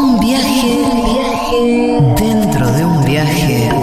Un 0.00 0.20
viaje 0.20 0.84
dentro 2.16 2.70
de 2.70 2.84
un 2.84 3.04
viaje 3.04 3.77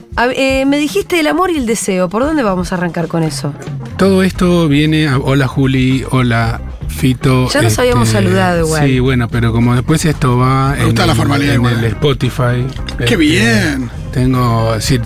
bueno, 0.00 0.06
a- 0.16 0.32
eh, 0.34 0.64
me 0.66 0.78
dijiste 0.78 1.18
el 1.20 1.26
amor 1.26 1.50
y 1.50 1.56
el 1.56 1.66
deseo. 1.66 2.08
¿Por 2.08 2.22
dónde 2.24 2.42
vamos 2.42 2.72
a 2.72 2.76
arrancar 2.76 3.08
con 3.08 3.22
eso? 3.22 3.52
Todo 3.96 4.22
esto 4.22 4.68
viene 4.68 5.08
a, 5.08 5.18
hola 5.18 5.46
Juli, 5.48 6.04
hola 6.10 6.60
Fito. 6.88 7.48
Ya 7.50 7.62
nos 7.62 7.78
habíamos 7.78 8.08
saludado 8.08 8.66
igual. 8.66 8.86
Sí, 8.86 9.00
bueno, 9.00 9.28
pero 9.28 9.52
como 9.52 9.74
después 9.74 10.04
esto 10.04 10.38
va 10.38 10.74
Me 10.78 10.84
gusta 10.86 11.02
en, 11.02 11.06
la 11.08 11.12
el- 11.12 11.18
formalidad 11.18 11.54
en 11.54 11.60
igual. 11.60 11.78
el 11.78 11.84
Spotify. 11.84 12.66
¡Qué 12.98 13.04
este, 13.04 13.16
bien! 13.16 13.90
Tengo, 14.12 14.72
decir, 14.74 15.02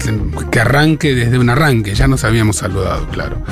que 0.53 0.61
arranque 0.61 1.15
desde 1.15 1.39
un 1.39 1.51
arranque, 1.51 1.95
ya 1.95 2.07
nos 2.07 2.23
habíamos 2.25 2.57
saludado, 2.57 3.07
claro. 3.09 3.43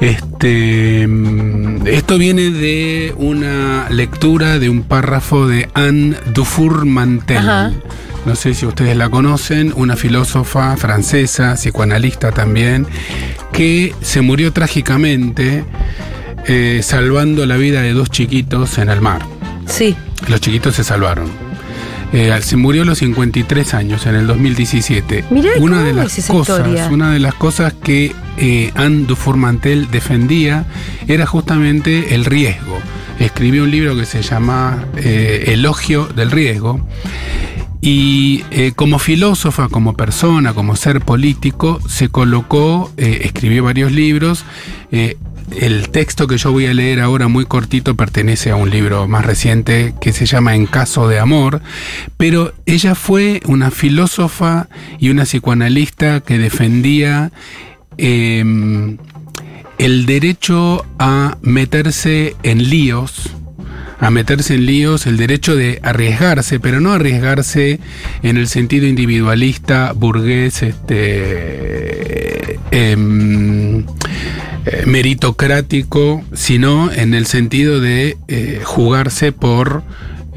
Este, 0.00 1.06
mm, 1.08 1.86
esto 1.86 2.18
viene 2.18 2.50
de 2.50 3.14
una 3.16 3.88
lectura 3.88 4.58
de 4.58 4.68
un 4.68 4.82
párrafo 4.82 5.46
de 5.48 5.70
Anne 5.72 6.16
Dufour-Mantel. 6.34 7.38
Ajá. 7.38 7.72
No 8.26 8.34
sé 8.34 8.54
si 8.54 8.66
ustedes 8.66 8.96
la 8.96 9.08
conocen, 9.08 9.72
una 9.76 9.96
filósofa 9.96 10.76
francesa, 10.76 11.54
psicoanalista 11.56 12.32
también, 12.32 12.86
que 13.52 13.94
se 14.02 14.20
murió 14.20 14.52
trágicamente 14.52 15.64
eh, 16.46 16.80
salvando 16.82 17.46
la 17.46 17.56
vida 17.56 17.82
de 17.82 17.92
dos 17.92 18.10
chiquitos 18.10 18.78
en 18.78 18.90
el 18.90 19.00
mar. 19.00 19.22
Sí. 19.66 19.94
Los 20.28 20.40
chiquitos 20.40 20.74
se 20.74 20.82
salvaron. 20.84 21.30
Eh, 22.12 22.36
se 22.40 22.56
murió 22.56 22.82
a 22.82 22.84
los 22.84 22.98
53 22.98 23.74
años, 23.74 24.06
en 24.06 24.14
el 24.16 24.26
2017. 24.26 25.24
Mirá 25.30 25.50
una 25.58 25.76
cómo 25.76 25.84
de 25.84 25.90
es 25.90 25.96
las 25.96 26.18
esa 26.18 26.32
cosas, 26.32 26.58
historia. 26.58 26.88
una 26.88 27.12
de 27.12 27.18
las 27.20 27.34
cosas 27.34 27.74
que 27.74 28.12
eh, 28.38 28.72
Anne 28.74 29.06
Dufour-Mantel 29.06 29.88
defendía 29.90 30.64
era 31.08 31.26
justamente 31.26 32.14
el 32.14 32.24
riesgo. 32.24 32.78
Escribió 33.20 33.62
un 33.64 33.70
libro 33.70 33.96
que 33.96 34.04
se 34.04 34.22
llama 34.22 34.84
eh, 34.96 35.44
Elogio 35.48 36.06
del 36.06 36.30
riesgo. 36.30 36.80
Y 37.88 38.42
eh, 38.50 38.72
como 38.74 38.98
filósofa, 38.98 39.68
como 39.68 39.92
persona, 39.92 40.54
como 40.54 40.74
ser 40.74 41.02
político, 41.02 41.78
se 41.88 42.08
colocó, 42.08 42.90
eh, 42.96 43.20
escribió 43.22 43.62
varios 43.62 43.92
libros. 43.92 44.44
eh, 44.90 45.16
el 45.60 45.90
texto 45.90 46.26
que 46.26 46.36
yo 46.36 46.50
voy 46.50 46.66
a 46.66 46.74
leer 46.74 46.98
ahora, 47.00 47.28
muy 47.28 47.44
cortito, 47.44 47.94
pertenece 47.94 48.50
a 48.50 48.56
un 48.56 48.70
libro 48.70 49.06
más 49.06 49.24
reciente 49.24 49.94
que 50.00 50.12
se 50.12 50.26
llama 50.26 50.56
En 50.56 50.66
caso 50.66 51.06
de 51.06 51.20
amor, 51.20 51.62
pero 52.16 52.52
ella 52.66 52.96
fue 52.96 53.40
una 53.46 53.70
filósofa 53.70 54.68
y 54.98 55.10
una 55.10 55.22
psicoanalista 55.22 56.22
que 56.22 56.38
defendía 56.38 57.30
em, 57.98 58.98
el 59.78 60.06
derecho 60.06 60.84
a 60.98 61.38
meterse 61.40 62.34
en 62.42 62.68
líos, 62.68 63.30
a 63.98 64.10
meterse 64.10 64.54
en 64.54 64.66
líos, 64.66 65.06
el 65.06 65.16
derecho 65.16 65.56
de 65.56 65.80
arriesgarse, 65.82 66.60
pero 66.60 66.80
no 66.80 66.92
arriesgarse 66.92 67.80
en 68.22 68.36
el 68.36 68.48
sentido 68.48 68.86
individualista, 68.86 69.92
burgués, 69.92 70.62
este, 70.62 72.58
em, 72.70 73.84
eh, 74.66 74.84
meritocrático, 74.86 76.22
sino 76.32 76.90
en 76.92 77.14
el 77.14 77.26
sentido 77.26 77.80
de 77.80 78.16
eh, 78.28 78.60
jugarse 78.64 79.32
por 79.32 79.82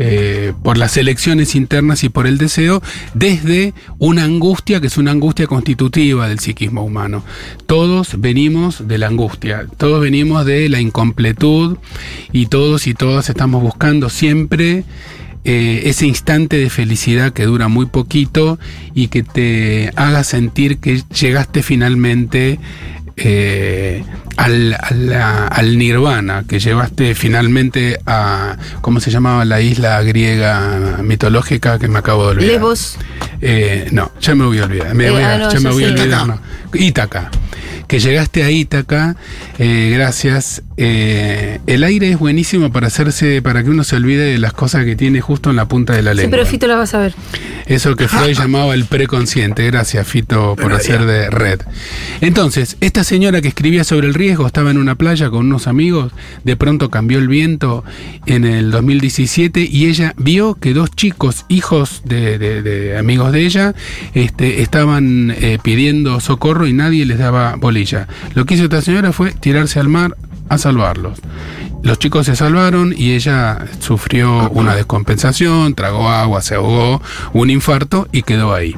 eh, 0.01 0.53
por 0.63 0.77
las 0.77 0.95
elecciones 0.95 1.55
internas 1.55 2.05
y 2.05 2.09
por 2.09 2.25
el 2.25 2.37
deseo, 2.37 2.81
desde 3.13 3.73
una 3.97 4.23
angustia 4.23 4.79
que 4.79 4.87
es 4.87 4.97
una 4.97 5.11
angustia 5.11 5.45
constitutiva 5.45 6.29
del 6.29 6.39
psiquismo 6.39 6.85
humano. 6.85 7.21
Todos 7.65 8.19
venimos 8.19 8.87
de 8.87 8.97
la 8.97 9.07
angustia, 9.07 9.67
todos 9.75 9.99
venimos 9.99 10.45
de 10.45 10.69
la 10.69 10.79
incompletud 10.79 11.77
y 12.31 12.45
todos 12.45 12.87
y 12.87 12.93
todas 12.93 13.29
estamos 13.29 13.61
buscando 13.61 14.09
siempre 14.09 14.85
eh, 15.43 15.81
ese 15.85 16.05
instante 16.05 16.57
de 16.57 16.69
felicidad 16.69 17.33
que 17.33 17.45
dura 17.45 17.67
muy 17.67 17.85
poquito 17.85 18.57
y 18.93 19.07
que 19.07 19.23
te 19.23 19.91
haga 19.95 20.23
sentir 20.23 20.79
que 20.79 21.01
llegaste 21.17 21.61
finalmente 21.61 22.59
eh, 23.21 24.03
al, 24.37 24.73
a 24.73 24.93
la- 24.93 25.47
al 25.47 25.77
nirvana, 25.77 26.45
que 26.47 26.59
llevaste 26.59 27.13
finalmente 27.15 27.99
a, 28.05 28.55
¿cómo 28.81 28.99
se 28.99 29.11
llamaba 29.11 29.43
la 29.45 29.59
isla 29.61 30.01
griega 30.03 30.99
mitológica 31.03 31.77
que 31.79 31.87
me 31.87 31.99
acabo 31.99 32.23
de 32.25 32.29
olvidar? 32.31 32.53
Lesbos. 32.53 32.97
Eh, 33.41 33.87
no, 33.91 34.11
ya 34.21 34.35
me 34.35 34.45
voy 34.45 34.59
a 34.59 34.63
olvidar. 34.65 34.93
Me 34.95 35.07
Eh, 35.07 35.11
voy 35.11 35.21
a, 35.21 35.33
ah, 35.33 35.37
no, 35.37 35.51
ya 35.51 35.59
me 35.59 35.69
voy 35.71 35.83
a 35.83 35.87
olvidar. 35.89 36.27
no. 36.27 36.39
Ítaca. 36.73 37.29
Que 37.87 37.99
llegaste 37.99 38.43
a 38.43 38.51
Ítaca, 38.51 39.15
eh, 39.57 39.91
gracias. 39.93 40.61
Eh, 40.81 41.59
el 41.67 41.83
aire 41.83 42.09
es 42.09 42.17
buenísimo 42.17 42.71
para 42.71 42.87
hacerse, 42.87 43.41
para 43.41 43.63
que 43.65 43.69
uno 43.69 43.83
se 43.83 43.97
olvide 43.97 44.23
de 44.31 44.37
las 44.37 44.53
cosas 44.53 44.85
que 44.85 44.95
tiene 44.95 45.19
justo 45.19 45.49
en 45.49 45.57
la 45.57 45.67
punta 45.67 45.91
de 45.93 46.01
la 46.03 46.11
Sí, 46.11 46.17
lengua. 46.19 46.31
pero 46.37 46.45
Fito 46.45 46.67
la 46.67 46.77
vas 46.77 46.93
a 46.93 46.99
ver. 46.99 47.13
Eso 47.65 47.97
que 47.97 48.07
Freud 48.07 48.33
llamaba 48.39 48.73
el 48.75 48.85
preconsciente. 48.85 49.65
Gracias, 49.65 50.07
Fito, 50.07 50.55
por 50.55 50.71
hacer 50.71 51.05
de 51.05 51.29
red. 51.29 51.59
Entonces, 52.21 52.77
esta 52.79 53.03
señora 53.03 53.41
que 53.41 53.49
escribía 53.49 53.83
sobre 53.83 54.07
el 54.07 54.13
riesgo 54.13 54.47
estaba 54.47 54.71
en 54.71 54.77
una 54.77 54.95
playa 54.95 55.29
con 55.29 55.47
unos 55.47 55.67
amigos. 55.67 56.13
De 56.45 56.55
pronto 56.55 56.89
cambió 56.89 57.19
el 57.19 57.27
viento 57.27 57.83
en 58.25 58.45
el 58.45 58.71
2017 58.71 59.67
y 59.69 59.87
ella 59.87 60.13
vio 60.15 60.55
que 60.55 60.73
dos 60.73 60.91
chicos, 60.91 61.43
hijos 61.49 62.03
de, 62.05 62.37
de- 62.39 62.61
de 62.61 62.97
amigos 62.97 63.33
de 63.33 63.41
ella, 63.45 63.75
este, 64.13 64.61
estaban 64.61 65.31
eh, 65.37 65.57
pidiendo 65.61 66.21
socorro 66.21 66.67
y 66.67 66.71
nadie 66.73 67.05
les 67.05 67.17
daba 67.17 67.55
bolilla. 67.57 68.07
Lo 68.33 68.45
que 68.45 68.53
hizo 68.53 68.63
esta 68.63 68.81
señora 68.81 69.11
fue 69.11 69.31
tirarse 69.33 69.79
al 69.81 69.89
mar 69.89 70.15
a 70.49 70.57
salvarlos. 70.57 71.19
Los 71.81 71.97
chicos 71.99 72.25
se 72.25 72.35
salvaron 72.35 72.93
y 72.95 73.13
ella 73.13 73.65
sufrió 73.79 74.49
una 74.49 74.75
descompensación, 74.75 75.75
tragó 75.75 76.09
agua, 76.09 76.41
se 76.41 76.55
ahogó, 76.55 77.01
un 77.33 77.49
infarto 77.49 78.07
y 78.11 78.23
quedó 78.23 78.53
ahí. 78.53 78.75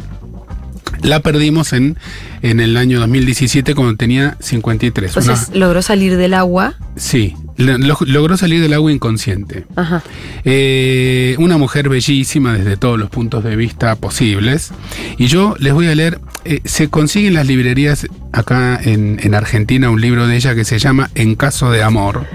La 1.02 1.20
perdimos 1.22 1.74
en, 1.74 1.98
en 2.42 2.60
el 2.60 2.78
año 2.78 3.00
2017 3.00 3.74
cuando 3.76 3.96
tenía 3.96 4.38
53. 4.40 5.16
Una- 5.16 5.24
Entonces 5.26 5.56
logró 5.56 5.82
salir 5.82 6.18
del 6.18 6.34
agua. 6.34 6.76
sí, 6.96 7.36
lo- 7.58 7.78
lo- 7.78 7.98
logró 8.06 8.38
salir 8.38 8.62
del 8.62 8.74
agua 8.74 8.92
inconsciente. 8.92 9.66
Ajá. 9.76 10.04
Eh, 10.46 11.36
una 11.40 11.58
mujer 11.58 11.90
bellísima 11.90 12.54
desde 12.54 12.78
todos 12.78 13.00
los 13.00 13.10
puntos 13.10 13.44
de 13.44 13.56
vista 13.56 13.96
posibles. 13.96 14.72
Y 15.18 15.28
yo 15.28 15.56
les 15.60 15.74
voy 15.74 15.88
a 15.88 15.96
leer, 15.96 16.20
eh, 16.46 16.62
se 16.66 16.90
consigue 16.90 17.28
en 17.30 17.36
las 17.36 17.48
librerías 17.48 18.08
acá 18.32 18.80
en, 18.84 19.20
en 19.24 19.34
Argentina 19.36 19.90
un 19.90 20.02
libro 20.02 20.28
de 20.28 20.36
ella 20.36 20.56
que 20.56 20.66
se 20.66 20.78
llama 20.80 21.10
En 21.16 21.36
caso 21.36 21.72
de 21.72 21.84
amor. 21.84 22.26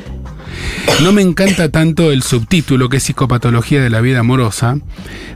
No 1.02 1.12
me 1.12 1.22
encanta 1.22 1.70
tanto 1.70 2.10
el 2.10 2.22
subtítulo 2.22 2.88
que 2.88 2.96
es 2.98 3.02
Psicopatología 3.02 3.82
de 3.82 3.90
la 3.90 4.00
vida 4.00 4.20
amorosa, 4.20 4.78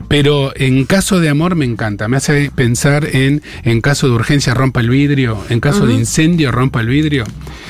pero 0.07 0.51
en 0.55 0.85
caso 0.85 1.19
de 1.19 1.29
amor 1.29 1.55
me 1.55 1.65
encanta. 1.65 2.07
Me 2.07 2.17
hace 2.17 2.51
pensar 2.53 3.07
en 3.15 3.43
en 3.63 3.81
caso 3.81 4.07
de 4.07 4.13
urgencia 4.13 4.53
rompa 4.53 4.79
el 4.79 4.89
vidrio, 4.89 5.37
en 5.49 5.59
caso 5.59 5.85
de 5.85 5.93
incendio 5.93 6.51
rompa 6.51 6.81
el 6.81 6.87
vidrio. 6.87 7.25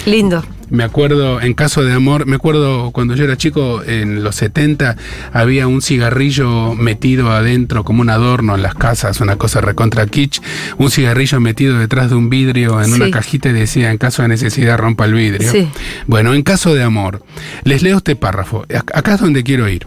Lindo. 0.05 0.43
Me 0.71 0.85
acuerdo, 0.85 1.41
en 1.41 1.53
caso 1.53 1.83
de 1.83 1.91
amor, 1.93 2.25
me 2.25 2.37
acuerdo 2.37 2.91
cuando 2.91 3.13
yo 3.13 3.25
era 3.25 3.35
chico, 3.35 3.83
en 3.85 4.23
los 4.23 4.35
70, 4.35 4.95
había 5.33 5.67
un 5.67 5.81
cigarrillo 5.81 6.75
metido 6.75 7.29
adentro 7.29 7.83
como 7.83 8.01
un 8.01 8.09
adorno 8.09 8.55
en 8.55 8.61
las 8.63 8.73
casas, 8.73 9.19
una 9.19 9.35
cosa 9.35 9.59
recontra 9.59 10.05
kitsch, 10.07 10.39
un 10.77 10.89
cigarrillo 10.89 11.41
metido 11.41 11.77
detrás 11.77 12.09
de 12.09 12.15
un 12.15 12.29
vidrio 12.29 12.79
en 12.81 12.87
Sí. 12.87 12.93
una 13.01 13.11
cajita 13.11 13.49
y 13.49 13.53
decía, 13.53 13.91
en 13.91 13.97
caso 13.97 14.21
de 14.21 14.29
necesidad 14.29 14.77
rompa 14.77 15.03
el 15.05 15.13
vidrio. 15.13 15.51
Sí. 15.51 15.67
Bueno, 16.07 16.33
en 16.33 16.41
caso 16.41 16.73
de 16.73 16.83
amor, 16.83 17.21
les 17.65 17.83
leo 17.83 17.97
este 17.97 18.15
párrafo, 18.15 18.65
Ac- 18.69 18.91
acá 18.93 19.15
es 19.15 19.19
donde 19.19 19.43
quiero 19.43 19.67
ir. 19.67 19.85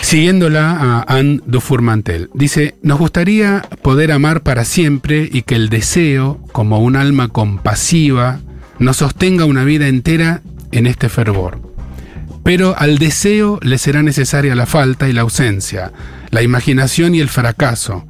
Siguiéndola 0.00 0.70
a 0.80 1.04
Anne 1.18 1.40
Dufour-Mantel, 1.46 2.30
dice, 2.34 2.74
nos 2.82 2.98
gustaría 2.98 3.62
poder 3.82 4.10
amar 4.12 4.42
para 4.42 4.64
siempre 4.64 5.28
y 5.30 5.42
que 5.42 5.54
el 5.54 5.68
deseo, 5.68 6.40
como 6.52 6.78
un 6.80 6.96
alma 6.96 7.28
compasiva, 7.28 8.40
nos 8.78 8.98
sostenga 8.98 9.44
una 9.44 9.64
vida 9.64 9.88
entera 9.88 10.42
en 10.70 10.86
este 10.86 11.08
fervor. 11.08 11.60
Pero 12.44 12.74
al 12.76 12.98
deseo 12.98 13.60
le 13.62 13.78
será 13.78 14.02
necesaria 14.02 14.54
la 14.54 14.66
falta 14.66 15.08
y 15.08 15.12
la 15.12 15.20
ausencia, 15.20 15.92
la 16.30 16.42
imaginación 16.42 17.14
y 17.14 17.20
el 17.20 17.28
fracaso, 17.28 18.04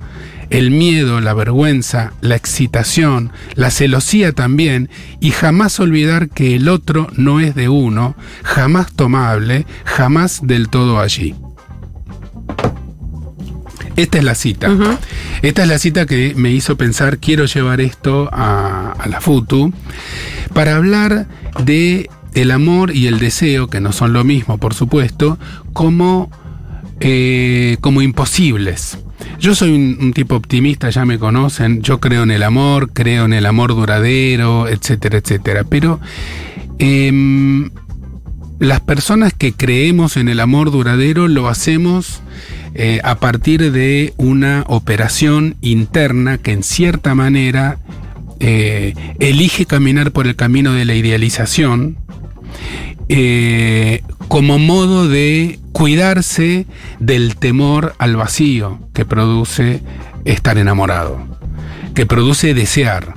el 0.48 0.70
miedo, 0.70 1.20
la 1.20 1.34
vergüenza, 1.34 2.12
la 2.20 2.36
excitación, 2.36 3.32
la 3.54 3.70
celosía 3.70 4.32
también, 4.32 4.90
y 5.20 5.30
jamás 5.30 5.80
olvidar 5.80 6.28
que 6.28 6.54
el 6.56 6.68
otro 6.68 7.08
no 7.16 7.40
es 7.40 7.54
de 7.54 7.68
uno, 7.68 8.14
jamás 8.42 8.92
tomable, 8.92 9.66
jamás 9.84 10.40
del 10.42 10.68
todo 10.68 11.00
allí. 11.00 11.34
Esta 13.96 14.18
es 14.18 14.24
la 14.24 14.34
cita. 14.34 14.70
Esta 15.42 15.62
es 15.62 15.68
la 15.68 15.78
cita 15.78 16.06
que 16.06 16.34
me 16.36 16.50
hizo 16.50 16.76
pensar, 16.76 17.18
quiero 17.18 17.44
llevar 17.44 17.80
esto 17.80 18.28
a, 18.32 18.92
a 18.92 19.08
la 19.08 19.20
FUTU, 19.20 19.72
para 20.54 20.76
hablar 20.76 21.26
de 21.64 22.08
el 22.34 22.50
amor 22.50 22.94
y 22.94 23.06
el 23.06 23.18
deseo, 23.18 23.68
que 23.68 23.80
no 23.80 23.92
son 23.92 24.12
lo 24.12 24.24
mismo, 24.24 24.58
por 24.58 24.74
supuesto, 24.74 25.38
como, 25.72 26.30
eh, 27.00 27.76
como 27.80 28.02
imposibles. 28.02 28.98
Yo 29.38 29.54
soy 29.54 29.72
un, 29.72 30.12
tipo 30.12 30.36
optimista, 30.36 30.90
ya 30.90 31.04
me 31.04 31.18
conocen, 31.18 31.82
yo 31.82 32.00
creo 32.00 32.22
en 32.22 32.30
el 32.30 32.42
amor, 32.42 32.90
creo 32.92 33.24
en 33.24 33.32
el 33.32 33.46
amor 33.46 33.74
duradero, 33.74 34.68
etcétera, 34.68 35.18
etcétera. 35.18 35.64
Pero 35.64 36.00
em, 36.78 37.70
las 38.58 38.80
personas 38.80 39.32
que 39.32 39.52
creemos 39.52 40.16
en 40.16 40.28
el 40.28 40.40
amor 40.40 40.70
duradero 40.70 41.28
lo 41.28 41.48
hacemos 41.48 42.22
eh, 42.74 43.00
a 43.04 43.16
partir 43.16 43.72
de 43.72 44.14
una 44.16 44.64
operación 44.68 45.56
interna 45.60 46.38
que 46.38 46.52
en 46.52 46.62
cierta 46.62 47.14
manera 47.14 47.78
eh, 48.44 48.94
elige 49.20 49.66
caminar 49.66 50.10
por 50.10 50.26
el 50.26 50.34
camino 50.34 50.72
de 50.72 50.84
la 50.84 50.94
idealización 50.94 51.96
eh, 53.08 54.02
como 54.26 54.58
modo 54.58 55.08
de 55.08 55.60
cuidarse 55.70 56.66
del 56.98 57.36
temor 57.36 57.94
al 57.98 58.16
vacío 58.16 58.80
que 58.94 59.04
produce 59.04 59.80
estar 60.24 60.58
enamorado, 60.58 61.24
que 61.94 62.04
produce 62.04 62.52
desear. 62.52 63.14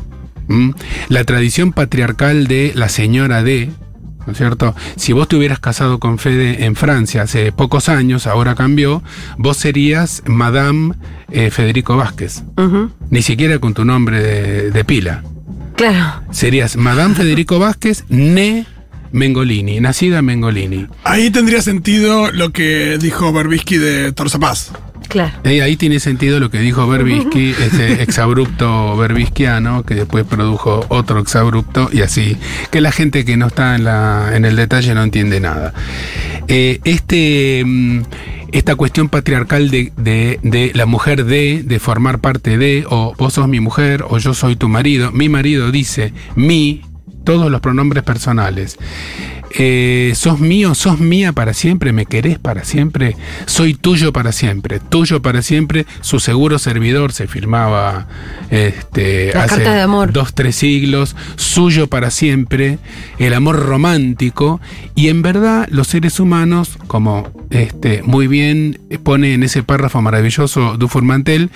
La 1.10 1.24
tradición 1.24 1.74
patriarcal 1.74 2.45
de 2.45 2.72
la 2.75 2.88
señora 2.88 3.42
D, 3.42 3.72
¿no 4.25 4.31
es 4.31 4.38
cierto? 4.38 4.75
Si 4.95 5.13
vos 5.13 5.27
te 5.27 5.36
hubieras 5.36 5.60
casado 5.60 6.00
con 6.00 6.18
Fede 6.18 6.66
en 6.66 6.75
Francia 6.75 7.24
hace 7.24 7.51
pocos 7.51 7.89
años, 7.89 8.27
ahora 8.27 8.56
cambió, 8.56 9.04
vos 9.38 9.57
serías 9.57 10.24
Madame 10.25 10.95
eh, 11.31 11.51
Federico 11.51 11.98
Vázquez, 11.98 12.44
ni 13.10 13.22
siquiera 13.22 13.60
con 13.60 13.74
tu 13.74 13.86
nombre 13.86 14.22
de, 14.22 14.72
de 14.72 14.83
pila. 14.86 15.24
Claro. 15.75 16.24
Serías 16.31 16.77
Madame 16.77 17.16
Federico 17.16 17.60
Vázquez, 17.60 18.06
ne 18.10 18.66
Mengolini, 19.12 19.80
nacida 19.80 20.22
Mengolini. 20.22 20.88
Ahí 21.04 21.30
tendría 21.30 21.62
sentido 21.62 22.31
lo 22.31 22.51
que 22.51 22.98
dijo 22.98 23.31
Berbisky 23.31 23.77
de 23.77 24.12
Torza 24.12 24.39
Paz. 24.39 24.72
Claro. 25.07 25.34
Eh, 25.44 25.62
ahí 25.62 25.75
tiene 25.78 26.00
sentido 26.00 26.40
lo 26.40 26.50
que 26.50 26.60
dijo 26.60 26.88
Berbisky, 26.88 27.50
ese 27.66 28.02
exabrupto 28.04 28.96
berbisquiano, 28.98 29.84
que 29.84 29.96
después 29.96 30.25
produjo 30.25 30.86
otro 30.90 31.19
exabrupto 31.19 31.90
y 31.92 32.02
así, 32.02 32.38
que 32.72 32.81
la 32.81 32.92
gente 32.92 33.25
que 33.25 33.38
no 33.38 33.48
está 33.48 33.75
en, 33.75 33.84
la, 33.84 34.31
en 34.36 34.46
el 34.46 34.56
detalle 34.56 34.94
no 34.96 35.04
entiende 35.04 35.40
nada. 35.40 35.74
Eh, 36.48 36.80
este, 36.84 37.63
mm, 37.66 38.02
esta 38.52 38.75
cuestión 38.75 39.10
patriarcal 39.10 39.69
de, 39.69 39.92
de- 39.98 40.40
de 40.44 40.72
la 40.75 40.86
mujer 40.86 41.25
de, 41.25 41.63
de 41.63 41.80
formar 41.80 42.19
parte 42.19 42.58
de, 42.58 42.86
o 42.90 43.13
vos 43.18 43.34
sos 43.34 43.48
mi 43.48 43.60
mujer, 43.60 44.04
o 44.08 44.18
yo 44.18 44.34
soy 44.34 44.56
tu 44.56 44.69
marido, 44.69 45.12
mi 45.12 45.28
marido 45.30 45.72
dice 45.72 46.13
mi, 46.36 46.81
todos 47.24 47.50
los 47.51 47.60
pronombres 47.62 48.04
personales. 48.04 48.78
Eh, 49.57 50.12
sos 50.16 50.42
mío, 50.42 50.75
sos 50.75 51.00
mía 51.00 51.31
para 51.31 51.54
siempre, 51.54 51.94
me 51.94 52.06
querés 52.06 52.40
para 52.40 52.66
siempre, 52.66 53.16
soy 53.46 53.74
tuyo 53.74 54.12
para 54.12 54.34
siempre, 54.34 54.81
tuyo 54.81 55.22
para 55.22 55.42
siempre, 55.42 55.86
su 56.02 56.19
seguro 56.19 56.60
servidor 56.60 57.13
se 57.13 57.28
firmaba 57.28 58.07
este, 58.50 59.31
Las 59.34 59.54
hace 59.54 59.62
de 59.62 59.80
amor. 59.80 60.12
dos, 60.12 60.34
tres 60.34 60.57
siglos, 60.57 61.16
suyo 61.38 61.88
para 61.88 62.12
siempre, 62.12 62.80
el 63.18 63.34
amor 63.34 63.66
romántico, 63.66 64.60
y 64.94 65.07
en 65.07 65.22
verdad 65.22 65.69
los 65.72 65.88
seres 65.88 66.19
humanos, 66.19 66.78
como 66.88 67.31
este, 67.50 68.01
muy 68.04 68.28
bien 68.28 68.81
pone 69.04 69.34
en 69.34 69.44
ese 69.44 69.63
párrafo 69.63 70.01
maravilloso 70.01 70.75
Dufour 70.75 71.04
Mantel, 71.04 71.50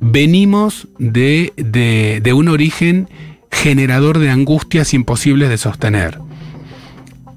venimos 0.00 0.86
de, 1.00 1.52
de, 1.56 2.20
de 2.22 2.32
un 2.32 2.48
origen 2.48 3.08
generador 3.50 4.18
de 4.18 4.30
angustias 4.30 4.94
imposibles 4.94 5.48
de 5.48 5.58
sostener 5.58 6.18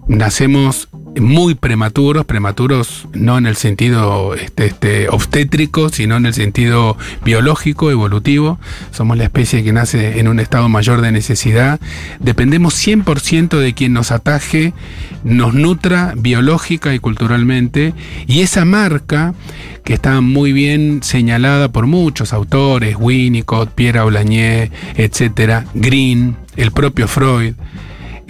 nacemos 0.08 0.90
muy 1.20 1.56
prematuros, 1.56 2.26
prematuros 2.26 3.08
no 3.14 3.38
en 3.38 3.46
el 3.46 3.56
sentido 3.56 4.36
este, 4.36 4.68
este, 4.68 5.10
obstétrico, 5.10 5.90
sino 5.90 6.18
en 6.18 6.26
el 6.26 6.34
sentido 6.34 6.98
biológico, 7.24 7.92
evolutivo. 7.92 8.60
Somos 8.92 9.18
la 9.18 9.26
especie 9.26 9.64
que 9.64 9.74
nace 9.74 10.20
en 10.20 10.28
un 10.28 10.40
estado 10.40 10.70
mayor 10.70 11.02
de 11.02 11.12
necesidad. 11.12 11.80
Dependemos 12.20 12.76
100% 12.76 13.58
de 13.58 13.74
quien 13.74 13.94
nos 13.94 14.12
ataje, 14.12 14.74
nos 15.24 15.54
nutra 15.54 16.14
biológica 16.16 16.94
y 16.94 17.00
culturalmente. 17.00 17.94
Y 18.28 18.42
esa 18.42 18.66
marca, 18.66 19.34
que 19.84 19.94
está 19.94 20.22
muy 20.22 20.54
bien 20.54 21.00
señalada 21.02 21.72
por 21.72 21.88
muchos 21.88 22.34
autores, 22.34 22.96
Winnicott, 23.00 23.72
Pierre 23.72 24.00
Aulagné, 24.00 24.72
etcétera, 24.96 25.66
Green, 25.74 26.36
el 26.56 26.72
propio 26.72 27.08
Freud, 27.08 27.56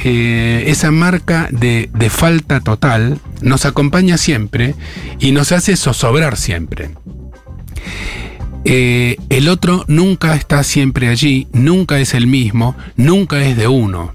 eh, 0.03 0.65
esa 0.67 0.91
marca 0.91 1.47
de, 1.51 1.89
de 1.93 2.09
falta 2.09 2.59
total 2.59 3.19
nos 3.41 3.65
acompaña 3.65 4.17
siempre 4.17 4.75
y 5.19 5.31
nos 5.31 5.51
hace 5.51 5.75
zozobrar 5.75 6.37
siempre. 6.37 6.91
Eh, 8.69 9.17
el 9.29 9.47
otro 9.47 9.85
nunca 9.87 10.35
está 10.35 10.63
siempre 10.63 11.07
allí, 11.07 11.47
nunca 11.53 11.99
es 11.99 12.13
el 12.13 12.27
mismo, 12.27 12.75
nunca 12.97 13.41
es 13.45 13.55
de 13.55 13.67
uno. 13.67 14.13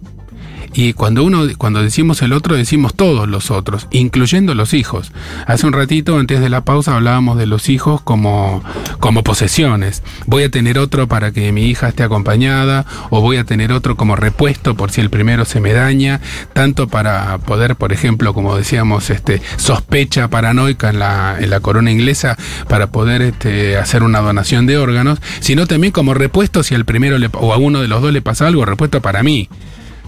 Y 0.75 0.95
cuando 0.95 1.23
uno, 1.23 1.43
cuando 1.59 1.83
decimos 1.83 2.23
el 2.23 2.33
otro, 2.33 2.57
decimos 2.57 2.95
todos 2.95 3.29
los 3.29 3.51
otros, 3.51 3.89
incluyendo 3.91 4.55
los 4.55 4.73
hijos. 4.73 5.13
Hace 5.47 5.67
un 5.67 5.75
ratito, 5.75 6.17
antes 6.19 6.41
de 6.41 6.49
la 6.49 6.65
pausa, 6.65 6.97
hablábamos 6.97 7.37
de 7.37 7.45
los 7.47 7.69
hijos 7.69 8.01
como, 8.01 8.63
como 8.99 9.23
posesiones. 9.23 10.03
Voy 10.27 10.45
a 10.45 10.51
tener 10.51 10.79
otro 10.79 11.09
para 11.09 11.31
que 11.31 11.53
mi 11.53 11.67
hija 11.67 11.89
esté 11.89 12.03
acompañada, 12.05 12.87
o 13.11 13.21
voy 13.21 13.37
a 13.37 13.45
tener 13.45 13.71
otro 13.71 13.97
como 13.97 14.17
repuesto 14.17 14.75
por 14.75 14.91
si 14.91 15.03
el 15.03 15.11
primero 15.11 15.45
se 15.45 15.61
me 15.61 15.75
daña, 15.75 16.21
tanto 16.55 16.89
para 16.89 17.37
poder, 17.39 17.77
por 17.77 17.93
ejemplo, 17.93 18.33
como 18.33 18.57
decíamos, 18.57 19.11
este, 19.11 19.43
sospecha 19.57 20.29
paranoica 20.29 20.89
en 20.89 20.99
la, 21.01 21.37
en 21.39 21.51
la 21.51 21.61
corona 21.61 21.91
inglesa, 21.91 22.39
para 22.69 22.87
poder 22.87 23.21
este, 23.21 23.77
hacer 23.77 24.03
una 24.03 24.21
donación 24.21 24.65
de 24.67 24.79
órganos, 24.79 25.19
sino 25.41 25.67
también 25.67 25.93
como 25.93 26.15
repuesto 26.15 26.63
si 26.63 26.75
al 26.75 26.87
primero 26.87 27.19
le- 27.19 27.29
o 27.35 27.53
a 27.53 27.59
uno 27.59 27.83
de 27.83 27.89
los 27.89 28.01
dos 28.01 28.13
le 28.13 28.23
pasa 28.23 28.47
algo, 28.47 28.65
repuesto 28.65 29.03
para 29.03 29.23
mí. 29.23 29.51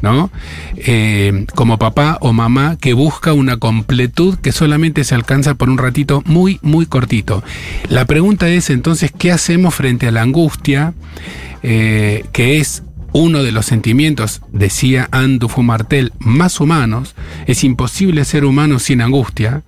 ¿No? 0.05 0.31
Eh, 0.77 1.47
como 1.57 1.79
papá 1.79 2.19
o 2.21 2.33
mamá 2.33 2.77
que 2.81 2.93
busca 2.93 3.33
una 3.33 3.57
completud 3.57 4.37
que 4.39 4.53
solamente 4.53 5.03
se 5.03 5.17
alcanza 5.17 5.55
por 5.55 5.69
un 5.69 5.79
ratito 5.79 6.23
muy, 6.27 6.61
muy 6.63 6.87
cortito. 6.87 7.43
La 7.89 8.05
pregunta 8.05 8.49
es 8.49 8.71
entonces, 8.71 9.11
¿qué 9.17 9.33
hacemos 9.33 9.75
frente 9.75 10.07
a 10.07 10.13
la 10.13 10.23
angustia, 10.23 10.95
eh, 11.63 12.25
que 12.33 12.61
es 12.61 12.85
uno 13.15 13.45
de 13.45 13.53
los 13.53 13.67
sentimientos, 13.67 14.43
decía 14.51 15.09
Anne 15.13 15.39
Dufour-Martel, 15.39 16.13
más 16.19 16.59
humanos? 16.59 17.15
Es 17.47 17.63
imposible 17.63 18.25
ser 18.25 18.45
humano 18.45 18.81
sin 18.81 19.01
angustia. 19.01 19.63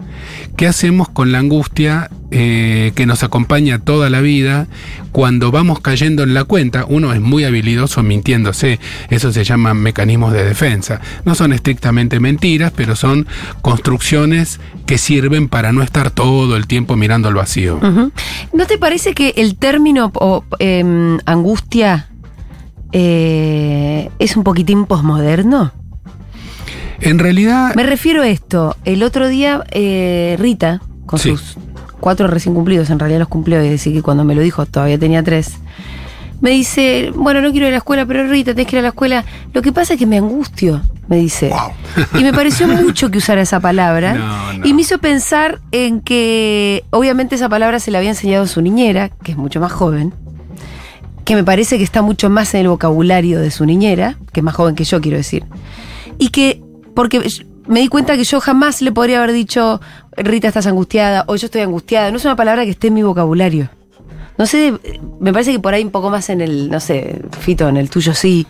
¿Qué 0.56 0.66
hacemos 0.66 1.08
con 1.08 1.30
la 1.30 1.38
angustia 1.38 2.10
eh, 2.32 2.90
que 2.96 3.06
nos 3.06 3.22
acompaña 3.22 3.78
toda 3.78 4.10
la 4.10 4.20
vida 4.20 4.66
cuando 5.12 5.52
vamos 5.52 5.78
cayendo 5.78 6.24
en 6.24 6.34
la 6.34 6.42
cuenta? 6.42 6.86
Uno 6.88 7.12
es 7.12 7.20
muy 7.20 7.44
habilidoso 7.44 8.02
mintiéndose, 8.02 8.80
eso 9.10 9.32
se 9.32 9.44
llama 9.44 9.74
mecanismos 9.74 10.32
de 10.32 10.44
defensa. 10.44 11.00
No 11.24 11.36
son 11.36 11.52
estrictamente 11.52 12.18
mentiras, 12.18 12.72
pero 12.74 12.96
son 12.96 13.28
construcciones 13.62 14.58
que 14.86 14.98
sirven 14.98 15.48
para 15.48 15.70
no 15.70 15.84
estar 15.84 16.10
todo 16.10 16.56
el 16.56 16.66
tiempo 16.66 16.96
mirando 16.96 17.28
al 17.28 17.34
vacío. 17.34 17.78
¿No 18.52 18.66
te 18.66 18.76
parece 18.76 19.14
que 19.14 19.34
el 19.36 19.54
término 19.54 20.12
em, 20.58 21.18
angustia 21.26 22.08
eh, 22.92 24.10
es 24.18 24.36
un 24.36 24.44
poquitín 24.44 24.86
posmoderno? 24.86 25.72
En 27.00 27.18
realidad, 27.18 27.74
Me 27.74 27.82
refiero 27.82 28.22
a 28.22 28.28
esto. 28.28 28.74
El 28.84 29.02
otro 29.02 29.28
día, 29.28 29.62
eh, 29.70 30.36
Rita, 30.38 30.80
con 31.04 31.18
Sí. 31.18 31.30
sus 31.30 31.56
cuatro 32.00 32.26
recién 32.26 32.54
cumplidos, 32.54 32.88
en 32.90 32.98
realidad 32.98 33.20
los 33.20 33.28
cumplió, 33.28 33.62
y 33.62 33.68
decir 33.68 33.92
que 33.92 34.02
cuando 34.02 34.24
me 34.24 34.34
lo 34.34 34.40
dijo 34.40 34.64
todavía 34.66 34.98
tenía 34.98 35.22
tres. 35.22 35.58
Me 36.40 36.50
dice, 36.50 37.12
bueno, 37.14 37.40
no 37.40 37.50
quiero 37.50 37.66
ir 37.66 37.70
a 37.70 37.72
la 37.72 37.78
escuela, 37.78 38.04
pero 38.04 38.26
Rita, 38.28 38.52
tenés 38.52 38.66
que 38.66 38.76
ir 38.76 38.80
a 38.80 38.82
la 38.82 38.88
escuela. 38.88 39.24
Lo 39.54 39.62
que 39.62 39.72
pasa 39.72 39.94
es 39.94 39.98
que 39.98 40.04
me 40.06 40.18
angustio, 40.18 40.82
me 41.08 41.16
dice. 41.16 41.48
Wow. 41.48 42.20
Y 42.20 42.24
me 42.24 42.32
pareció 42.32 42.66
mucho 42.68 43.10
que 43.10 43.18
usara 43.18 43.40
esa 43.40 43.58
palabra. 43.60 44.14
No, 44.14 44.52
no. 44.54 44.66
Y 44.66 44.74
me 44.74 44.82
hizo 44.82 44.98
pensar 44.98 45.60
en 45.72 46.00
que, 46.02 46.84
obviamente, 46.90 47.34
esa 47.36 47.48
palabra 47.48 47.80
se 47.80 47.90
la 47.90 47.98
había 47.98 48.10
enseñado 48.10 48.46
su 48.46 48.60
niñera, 48.60 49.08
que 49.08 49.32
es 49.32 49.38
mucho 49.38 49.60
más 49.60 49.72
joven. 49.72 50.12
Que 51.26 51.34
me 51.34 51.44
parece 51.44 51.76
que 51.76 51.84
está 51.84 52.00
mucho 52.00 52.30
más 52.30 52.54
en 52.54 52.62
el 52.62 52.68
vocabulario 52.68 53.40
de 53.40 53.50
su 53.50 53.66
niñera, 53.66 54.16
que 54.32 54.40
es 54.40 54.44
más 54.44 54.54
joven 54.54 54.74
que 54.74 54.84
yo, 54.84 55.00
quiero 55.02 55.18
decir. 55.18 55.44
Y 56.18 56.30
que, 56.30 56.62
porque 56.94 57.20
me 57.66 57.80
di 57.80 57.88
cuenta 57.88 58.16
que 58.16 58.24
yo 58.24 58.40
jamás 58.40 58.80
le 58.80 58.92
podría 58.92 59.18
haber 59.18 59.32
dicho, 59.32 59.80
Rita, 60.16 60.48
estás 60.48 60.66
angustiada, 60.66 61.24
o 61.26 61.36
yo 61.36 61.46
estoy 61.46 61.60
angustiada. 61.60 62.10
No 62.10 62.16
es 62.16 62.24
una 62.24 62.36
palabra 62.36 62.64
que 62.64 62.70
esté 62.70 62.86
en 62.86 62.94
mi 62.94 63.02
vocabulario. 63.02 63.68
No 64.38 64.46
sé, 64.46 64.74
me 65.20 65.32
parece 65.32 65.52
que 65.52 65.58
por 65.58 65.74
ahí 65.74 65.82
un 65.82 65.90
poco 65.90 66.10
más 66.10 66.30
en 66.30 66.40
el, 66.40 66.70
no 66.70 66.80
sé, 66.80 67.22
Fito, 67.40 67.68
en 67.68 67.76
el 67.76 67.90
tuyo 67.90 68.14
sí. 68.14 68.46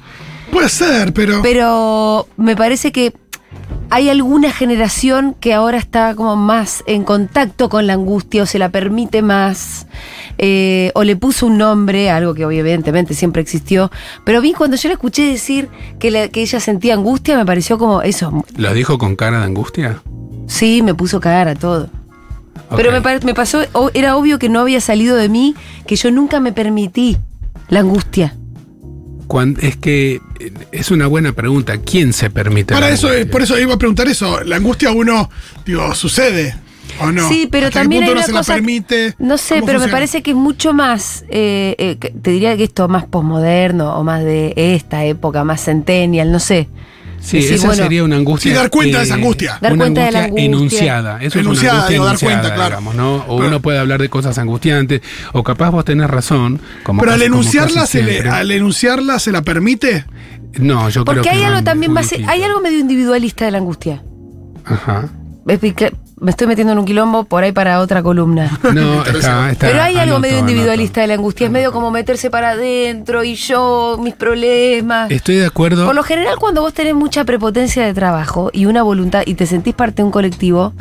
Puede 0.53 0.69
ser, 0.69 1.13
pero. 1.13 1.41
Pero 1.43 2.29
me 2.37 2.57
parece 2.57 2.93
que 2.93 3.13
hay 3.97 4.11
alguna 4.11 4.53
generación 4.53 5.35
que 5.41 5.55
ahora 5.55 5.79
está 5.79 6.15
como 6.15 6.37
más 6.37 6.85
en 6.87 7.03
contacto 7.03 7.71
con 7.71 7.87
la 7.87 7.95
angustia 7.95 8.43
o 8.43 8.47
se 8.47 8.59
la 8.59 8.69
permite 8.69 9.23
más, 9.23 9.87
eh, 10.37 10.93
o 10.95 11.03
le 11.03 11.17
puso 11.17 11.47
un 11.47 11.57
nombre, 11.57 12.11
algo 12.11 12.35
que 12.35 12.43
evidentemente 12.43 13.15
siempre 13.15 13.41
existió. 13.41 13.91
Pero 14.25 14.43
mí 14.43 14.53
cuando 14.53 14.77
yo 14.77 14.91
la 14.91 14.95
escuché 14.97 15.23
decir 15.27 15.71
que, 15.99 16.11
la- 16.11 16.29
que 16.29 16.43
ella 16.43 16.61
sentía 16.61 16.93
angustia, 16.93 17.39
me 17.39 17.47
pareció 17.47 17.79
como 17.79 18.03
eso. 18.03 18.45
¿Lo 18.57 18.75
dijo 18.75 18.99
con 18.99 19.17
cara 19.17 19.39
de 19.39 19.45
angustia? 19.47 20.03
Sí, 20.47 20.83
me 20.83 20.93
puso 20.95 21.19
cara 21.19 21.55
todo. 21.55 21.89
Pero 22.77 22.93
me, 22.93 23.01
me 23.01 23.33
pasó, 23.33 23.61
era 23.95 24.17
obvio 24.17 24.39
que 24.39 24.51
no 24.51 24.61
había 24.61 24.83
salido 24.83 25.17
de 25.17 25.31
mí, 25.31 25.55
que 25.87 25.97
yo 25.97 26.11
nunca 26.11 26.39
me 26.39 26.53
permití 26.53 27.17
la 27.71 27.81
angustia. 27.81 28.35
Cuan- 29.27 29.57
es 29.61 29.77
que 29.77 30.21
eh, 30.41 30.53
es 30.73 30.91
una 30.91 31.07
buena 31.07 31.33
pregunta. 31.33 31.79
¿Quién 31.79 32.13
se 32.13 32.31
permite? 32.31 32.75
Para 32.75 32.91
eso, 32.91 33.09
angustia? 33.09 33.31
por 33.31 33.43
eso 33.43 33.59
iba 33.59 33.75
a 33.75 33.79
preguntar 33.79 34.09
eso. 34.09 34.43
La 34.45 34.57
angustia 34.57 34.91
uno, 34.93 35.29
digo, 35.65 35.95
sucede. 35.95 36.55
¿O 37.01 37.11
no? 37.13 37.29
Sí, 37.29 37.49
pero 37.51 37.67
¿Hasta 37.67 37.81
qué 37.81 37.85
también 37.85 38.05
hay 38.05 38.11
una 38.11 38.23
se 38.23 38.33
cosa. 38.33 38.53
la 38.53 38.57
permite? 38.57 39.15
No 39.19 39.37
sé, 39.37 39.57
¿Cómo 39.57 39.67
pero 39.67 39.81
me 39.81 39.89
parece 39.89 40.23
que 40.23 40.31
es 40.31 40.37
mucho 40.37 40.73
más. 40.73 41.25
eh, 41.29 41.75
eh, 41.79 41.97
que- 42.01 42.11
te 42.11 42.31
diría 42.31 42.57
que 42.57 42.65
esto 42.65 42.89
más 42.89 43.05
posmoderno 43.05 43.99
o 43.99 44.05
más 44.05 44.23
de 44.25 44.55
esta 44.57 45.05
época, 45.05 45.45
más 45.45 45.63
centennial, 45.65 46.31
no 46.33 46.39
sé. 46.41 46.69
Sí, 47.21 47.39
decir, 47.39 47.55
esa 47.55 47.67
bueno, 47.67 47.83
sería 47.83 48.05
una 48.05 48.17
angustia. 48.17 48.53
Sí, 48.53 48.57
dar 48.57 48.71
cuenta 48.71 48.99
de 48.99 49.05
esa 49.05 49.15
angustia. 49.15 49.59
Dar 49.61 49.73
una 49.73 49.85
cuenta 49.85 50.05
de 50.05 50.11
la 50.13 50.25
angustia. 50.25 50.45
enunciada. 50.45 51.23
Eso 51.23 51.39
Enunciada, 51.41 51.79
es 51.79 51.81
una 51.81 51.89
digo, 51.91 52.05
dar 52.05 52.11
angustia 52.13 52.29
cuenta, 52.29 52.55
claro. 52.55 52.69
digamos, 52.71 52.95
¿no? 52.95 53.17
O 53.29 53.37
uno 53.37 53.61
puede 53.61 53.79
hablar 53.79 54.01
de 54.01 54.09
cosas 54.09 54.39
angustiantes, 54.39 55.01
o 55.33 55.43
capaz 55.43 55.71
vos 55.71 55.85
tenés 55.85 56.09
razón. 56.09 56.61
Como 56.85 57.01
Pero 57.01 57.13
al 57.13 57.19
casi- 57.19 57.27
enunciarla, 57.27 57.87
se 57.87 58.03
le, 58.03 58.21
al 58.29 58.51
enunciarla 58.51 59.19
se 59.19 59.33
la 59.33 59.43
permite. 59.43 60.05
No, 60.59 60.89
yo 60.89 61.05
creo 61.05 61.17
Porque 61.23 61.29
que 61.29 61.37
hay 61.37 61.43
algo 61.43 61.63
también 61.65 61.93
poquito. 61.93 62.15
Hay 62.29 62.43
algo 62.43 62.61
medio 62.61 62.79
individualista 62.79 63.45
de 63.45 63.51
la 63.51 63.59
angustia. 63.59 64.03
Ajá. 64.65 65.09
Me 66.19 66.31
estoy 66.31 66.47
metiendo 66.47 66.73
en 66.73 66.79
un 66.79 66.87
quilombo 66.87 67.25
por 67.25 67.45
ahí 67.45 67.53
para 67.53 67.81
otra 67.81 68.03
columna. 68.03 68.51
No, 68.75 69.03
está, 69.05 69.51
está 69.51 69.67
Pero 69.67 69.83
hay 69.83 69.97
algo 69.97 70.17
anoto, 70.17 70.21
medio 70.21 70.37
anoto. 70.39 70.51
individualista 70.51 71.01
de 71.03 71.07
la 71.09 71.15
angustia. 71.15 71.47
Es 71.47 71.53
medio 71.53 71.73
como 71.73 71.91
meterse 71.91 72.31
para 72.31 72.51
adentro 72.51 73.23
y 73.23 73.35
yo, 73.35 73.99
mis 74.01 74.15
problemas. 74.15 75.11
Estoy 75.11 75.37
de 75.37 75.47
acuerdo. 75.47 75.85
Por 75.87 75.95
lo 75.95 76.03
general, 76.03 76.37
cuando 76.39 76.63
vos 76.63 76.73
tenés 76.73 76.95
mucha 76.95 77.25
prepotencia 77.25 77.85
de 77.85 77.93
trabajo 77.95 78.51
y 78.53 78.67
una 78.67 78.83
voluntad 78.83 79.23
y 79.27 79.35
te 79.35 79.47
sentís 79.47 79.75
parte 79.75 79.97
de 79.97 80.05
un 80.05 80.11
colectivo, 80.11 80.73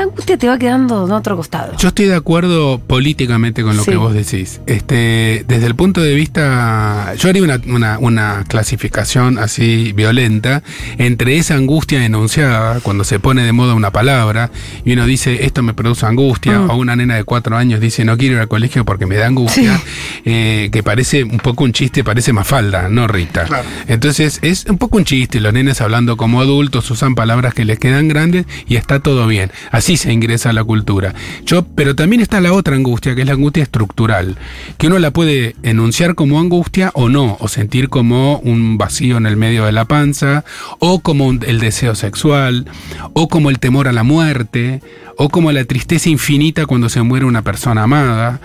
la 0.00 0.04
angustia 0.04 0.38
te 0.38 0.48
va 0.48 0.58
quedando 0.58 1.04
en 1.06 1.12
otro 1.12 1.36
costado. 1.36 1.76
Yo 1.76 1.88
estoy 1.88 2.06
de 2.06 2.14
acuerdo 2.14 2.78
políticamente 2.80 3.62
con 3.62 3.76
lo 3.76 3.84
Sí. 3.84 3.90
que 3.90 3.96
vos 3.98 4.14
decís. 4.14 4.60
Este, 4.66 5.44
desde 5.46 5.66
el 5.66 5.74
punto 5.74 6.00
de 6.00 6.14
vista, 6.14 7.14
yo 7.18 7.28
haría 7.28 7.42
una, 7.42 7.60
una, 7.66 7.98
una 7.98 8.44
clasificación 8.48 9.38
así 9.38 9.92
violenta 9.92 10.62
entre 10.98 11.36
esa 11.36 11.54
angustia 11.54 12.04
enunciada, 12.04 12.80
cuando 12.80 13.04
se 13.04 13.18
pone 13.18 13.42
de 13.42 13.52
moda 13.52 13.74
una 13.74 13.90
palabra, 13.90 14.50
y 14.84 14.92
uno 14.94 15.04
dice, 15.06 15.44
esto 15.44 15.62
me 15.62 15.74
produce 15.74 16.06
angustia, 16.06 16.58
Mm. 16.60 16.70
o 16.70 16.76
una 16.76 16.96
nena 16.96 17.16
de 17.16 17.24
cuatro 17.24 17.56
años 17.56 17.80
dice, 17.80 18.04
no 18.04 18.16
quiero 18.16 18.36
ir 18.36 18.40
al 18.40 18.48
colegio 18.48 18.84
porque 18.84 19.04
me 19.06 19.16
da 19.16 19.26
angustia, 19.26 19.78
eh, 20.24 20.70
que 20.72 20.82
parece 20.82 21.24
un 21.24 21.38
poco 21.38 21.64
un 21.64 21.72
chiste, 21.72 22.02
parece 22.04 22.32
Mafalda, 22.32 22.88
no 22.88 23.06
Rita. 23.06 23.44
Claro. 23.44 23.68
Entonces 23.86 24.38
es 24.42 24.64
un 24.66 24.78
poco 24.78 24.96
un 24.96 25.04
chiste, 25.04 25.40
los 25.40 25.52
nenes 25.52 25.80
hablando 25.80 26.16
como 26.16 26.40
adultos 26.40 26.90
usan 26.90 27.14
palabras 27.14 27.52
que 27.54 27.64
les 27.64 27.78
quedan 27.78 28.08
grandes 28.08 28.46
y 28.66 28.76
está 28.76 29.00
todo 29.00 29.26
bien. 29.26 29.50
Así 29.70 29.89
se 29.96 30.12
ingresa 30.12 30.50
a 30.50 30.52
la 30.52 30.64
cultura. 30.64 31.14
Yo, 31.44 31.64
pero 31.64 31.94
también 31.94 32.20
está 32.22 32.40
la 32.40 32.52
otra 32.52 32.76
angustia, 32.76 33.14
que 33.14 33.22
es 33.22 33.26
la 33.26 33.34
angustia 33.34 33.62
estructural, 33.62 34.36
que 34.78 34.86
uno 34.86 34.98
la 34.98 35.12
puede 35.12 35.56
enunciar 35.62 36.14
como 36.14 36.40
angustia 36.40 36.90
o 36.94 37.08
no, 37.08 37.36
o 37.40 37.48
sentir 37.48 37.88
como 37.88 38.38
un 38.38 38.78
vacío 38.78 39.16
en 39.16 39.26
el 39.26 39.36
medio 39.36 39.64
de 39.64 39.72
la 39.72 39.84
panza, 39.84 40.44
o 40.78 41.00
como 41.00 41.30
el 41.30 41.60
deseo 41.60 41.94
sexual, 41.94 42.66
o 43.12 43.28
como 43.28 43.50
el 43.50 43.58
temor 43.58 43.88
a 43.88 43.92
la 43.92 44.02
muerte, 44.02 44.82
o 45.16 45.28
como 45.28 45.52
la 45.52 45.64
tristeza 45.64 46.08
infinita 46.08 46.66
cuando 46.66 46.88
se 46.88 47.02
muere 47.02 47.26
una 47.26 47.42
persona 47.42 47.82
amada, 47.82 48.40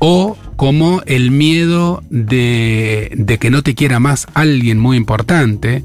o 0.00 0.36
como 0.56 1.02
el 1.06 1.30
miedo 1.30 2.02
de 2.10 3.38
que 3.40 3.50
no 3.50 3.62
te 3.62 3.74
quiera 3.74 4.00
más 4.00 4.26
alguien 4.34 4.78
muy 4.78 4.96
importante. 4.96 5.84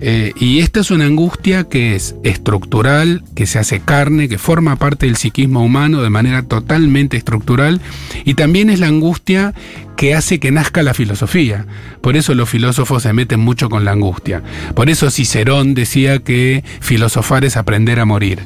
Eh, 0.00 0.32
y 0.38 0.58
esta 0.58 0.80
es 0.80 0.90
una 0.90 1.06
angustia 1.06 1.64
que 1.64 1.94
es 1.94 2.14
estructural, 2.22 3.24
que 3.34 3.46
se 3.46 3.58
hace 3.58 3.80
carne, 3.80 4.28
que 4.28 4.38
forma 4.38 4.76
parte 4.76 5.06
del 5.06 5.16
psiquismo 5.16 5.64
humano 5.64 6.02
de 6.02 6.10
manera 6.10 6.42
totalmente 6.42 7.16
estructural, 7.16 7.80
y 8.24 8.34
también 8.34 8.68
es 8.68 8.80
la 8.80 8.88
angustia 8.88 9.54
que 9.96 10.14
hace 10.14 10.38
que 10.38 10.52
nazca 10.52 10.82
la 10.82 10.94
filosofía. 10.94 11.66
Por 12.02 12.16
eso 12.16 12.34
los 12.34 12.48
filósofos 12.48 13.02
se 13.04 13.12
meten 13.12 13.40
mucho 13.40 13.70
con 13.70 13.84
la 13.84 13.92
angustia. 13.92 14.42
Por 14.74 14.90
eso 14.90 15.10
Cicerón 15.10 15.74
decía 15.74 16.18
que 16.18 16.62
filosofar 16.80 17.44
es 17.44 17.56
aprender 17.56 17.98
a 17.98 18.04
morir. 18.04 18.40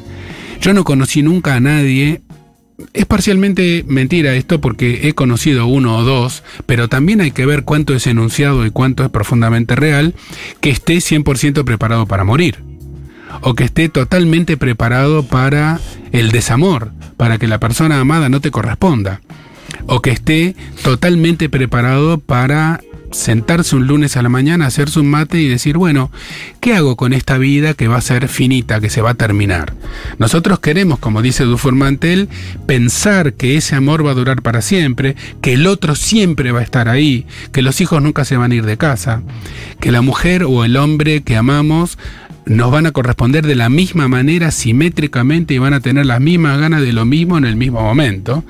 Yo 0.60 0.72
no 0.72 0.84
conocí 0.84 1.22
nunca 1.22 1.54
a 1.54 1.60
nadie 1.60 2.20
es 2.92 3.06
parcialmente 3.06 3.84
mentira 3.86 4.34
esto 4.34 4.60
porque 4.60 5.08
he 5.08 5.12
conocido 5.12 5.66
uno 5.66 5.98
o 5.98 6.04
dos, 6.04 6.42
pero 6.66 6.88
también 6.88 7.20
hay 7.20 7.30
que 7.30 7.46
ver 7.46 7.64
cuánto 7.64 7.94
es 7.94 8.06
enunciado 8.06 8.66
y 8.66 8.70
cuánto 8.70 9.04
es 9.04 9.10
profundamente 9.10 9.76
real, 9.76 10.14
que 10.60 10.70
esté 10.70 10.96
100% 10.96 11.64
preparado 11.64 12.06
para 12.06 12.24
morir. 12.24 12.62
O 13.42 13.54
que 13.54 13.64
esté 13.64 13.88
totalmente 13.88 14.56
preparado 14.56 15.22
para 15.22 15.80
el 16.12 16.30
desamor, 16.30 16.92
para 17.16 17.38
que 17.38 17.46
la 17.46 17.60
persona 17.60 18.00
amada 18.00 18.28
no 18.28 18.40
te 18.40 18.50
corresponda. 18.50 19.20
O 19.86 20.02
que 20.02 20.10
esté 20.10 20.56
totalmente 20.82 21.48
preparado 21.48 22.18
para 22.18 22.80
sentarse 23.10 23.76
un 23.76 23.86
lunes 23.86 24.16
a 24.16 24.22
la 24.22 24.28
mañana, 24.28 24.66
hacerse 24.66 25.00
un 25.00 25.10
mate 25.10 25.40
y 25.40 25.48
decir, 25.48 25.76
bueno, 25.76 26.10
¿qué 26.60 26.74
hago 26.74 26.96
con 26.96 27.12
esta 27.12 27.38
vida 27.38 27.74
que 27.74 27.88
va 27.88 27.96
a 27.96 28.02
ser 28.02 28.28
finita, 28.28 28.80
que 28.80 28.90
se 28.90 29.02
va 29.02 29.10
a 29.10 29.14
terminar? 29.14 29.74
Nosotros 30.18 30.60
queremos, 30.60 30.98
como 30.98 31.22
dice 31.22 31.44
Dufour 31.44 31.74
Mantel, 31.74 32.28
pensar 32.66 33.34
que 33.34 33.56
ese 33.56 33.76
amor 33.76 34.06
va 34.06 34.12
a 34.12 34.14
durar 34.14 34.42
para 34.42 34.62
siempre, 34.62 35.16
que 35.40 35.54
el 35.54 35.66
otro 35.66 35.94
siempre 35.94 36.52
va 36.52 36.60
a 36.60 36.64
estar 36.64 36.88
ahí, 36.88 37.26
que 37.52 37.62
los 37.62 37.80
hijos 37.80 38.02
nunca 38.02 38.24
se 38.24 38.36
van 38.36 38.52
a 38.52 38.54
ir 38.54 38.64
de 38.64 38.76
casa, 38.76 39.22
que 39.80 39.92
la 39.92 40.02
mujer 40.02 40.44
o 40.44 40.64
el 40.64 40.76
hombre 40.76 41.22
que 41.22 41.36
amamos 41.36 41.98
nos 42.46 42.70
van 42.70 42.86
a 42.86 42.92
corresponder 42.92 43.46
de 43.46 43.54
la 43.54 43.68
misma 43.68 44.08
manera, 44.08 44.50
simétricamente, 44.50 45.54
y 45.54 45.58
van 45.58 45.74
a 45.74 45.80
tener 45.80 46.06
las 46.06 46.20
mismas 46.20 46.58
ganas 46.58 46.82
de 46.82 46.92
lo 46.92 47.04
mismo 47.04 47.38
en 47.38 47.44
el 47.44 47.56
mismo 47.56 47.80
momento. 47.80 48.44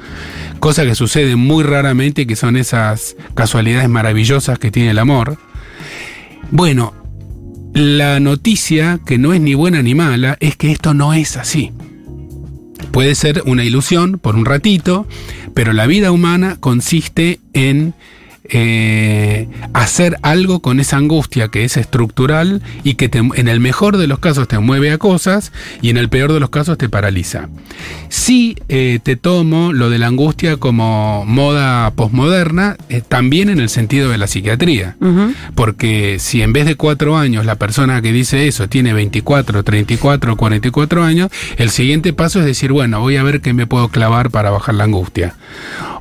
Cosa 0.59 0.85
que 0.85 0.95
sucede 0.95 1.37
muy 1.37 1.65
raramente, 1.65 2.27
que 2.27 2.37
son 2.37 2.57
esas 2.57 3.17
casualidades 3.35 3.89
maravillosas 3.89 4.59
que 4.59 4.71
tiene 4.71 4.91
el 4.91 4.99
amor. 4.99 5.39
Bueno, 6.51 6.95
la 7.73 8.21
noticia, 8.21 9.01
que 9.05 9.19
no 9.19 9.33
es 9.33 9.41
ni 9.41 9.55
buena 9.55 9.83
ni 9.83 9.95
mala, 9.95 10.37
es 10.41 10.57
que 10.57 10.73
esto 10.73 10.95
no 10.95 11.15
es 11.15 11.37
así. 11.37 11.73
Puede 12.93 13.15
ser 13.15 13.43
una 13.47 13.65
ilusión 13.65 14.19
por 14.19 14.35
un 14.35 14.45
ratito, 14.45 15.07
pero 15.55 15.73
la 15.73 15.87
vida 15.87 16.11
humana 16.11 16.57
consiste 16.59 17.39
en 17.53 17.95
eh, 18.53 19.49
hacer 19.75 20.19
algo 20.23 20.61
con 20.61 20.81
esa 20.81 20.97
angustia 20.97 21.49
que 21.49 21.65
es 21.65 21.77
estructural 21.77 22.63
y 22.85 22.95
que 22.95 23.09
te- 23.09 23.19
en 23.19 23.49
el 23.49 23.61
mejor 23.61 23.97
de 23.97 24.07
los 24.07 24.19
casos 24.19 24.49
te 24.49 24.59
mueve 24.59 24.91
a 24.93 24.99
cosas 24.99 25.53
y 25.83 25.91
en 25.91 25.97
el 25.97 26.09
peor 26.09 26.33
de 26.33 26.41
los 26.41 26.51
casos 26.51 26.77
te 26.79 26.89
paraliza. 26.89 27.49
Si 28.09 28.57
eh, 28.69 28.99
te 29.03 29.17
tomo 29.17 29.73
lo 29.73 29.89
de 29.91 29.99
la 29.99 30.09
angustia 30.09 30.57
como 30.57 31.25
moda 31.27 31.91
posmoderna, 31.93 32.77
eh, 32.89 33.03
también 33.07 33.49
en 33.51 33.61
el 33.61 33.69
sentido 33.69 34.11
de 34.11 34.19
la 34.19 34.27
psiquiatría. 34.27 34.97
Porque 35.55 36.19
si 36.19 36.43
en 36.43 36.53
vez 36.53 36.67
de 36.67 36.75
cuatro 36.77 37.17
años 37.17 37.45
la 37.47 37.55
persona 37.57 38.03
que 38.03 38.13
dice 38.13 38.47
eso 38.49 38.69
tiene 38.69 38.93
24, 38.93 39.63
34, 39.63 40.37
44 40.37 41.05
años, 41.05 41.31
el 41.57 41.71
siguiente 41.71 42.13
paso 42.13 42.41
es 42.41 42.47
decir, 42.47 42.73
bueno, 42.73 43.01
voy 43.01 43.17
a 43.17 43.23
ver 43.23 43.41
qué 43.41 43.53
me 43.55 43.67
puedo 43.67 43.89
clavar 43.89 44.31
para 44.31 44.51
bajar 44.51 44.75
la 44.75 44.85
angustia. 44.85 45.35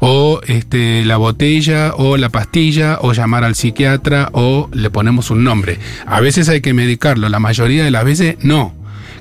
O 0.02 0.40
este, 0.48 1.04
la 1.06 1.18
botella, 1.18 1.94
o 1.96 2.16
la 2.18 2.30
pastilla, 2.40 3.00
o 3.02 3.12
llamar 3.12 3.44
al 3.44 3.54
psiquiatra, 3.54 4.30
o 4.32 4.70
le 4.72 4.90
ponemos 4.90 5.30
un 5.30 5.44
nombre. 5.44 5.78
A 6.06 6.22
veces 6.22 6.48
hay 6.48 6.62
que 6.62 6.74
medicarlo, 6.74 7.28
la 7.28 7.40
mayoría 7.40 7.84
de 7.84 7.92
las 7.92 8.06
veces 8.06 8.38
no. 8.42 8.74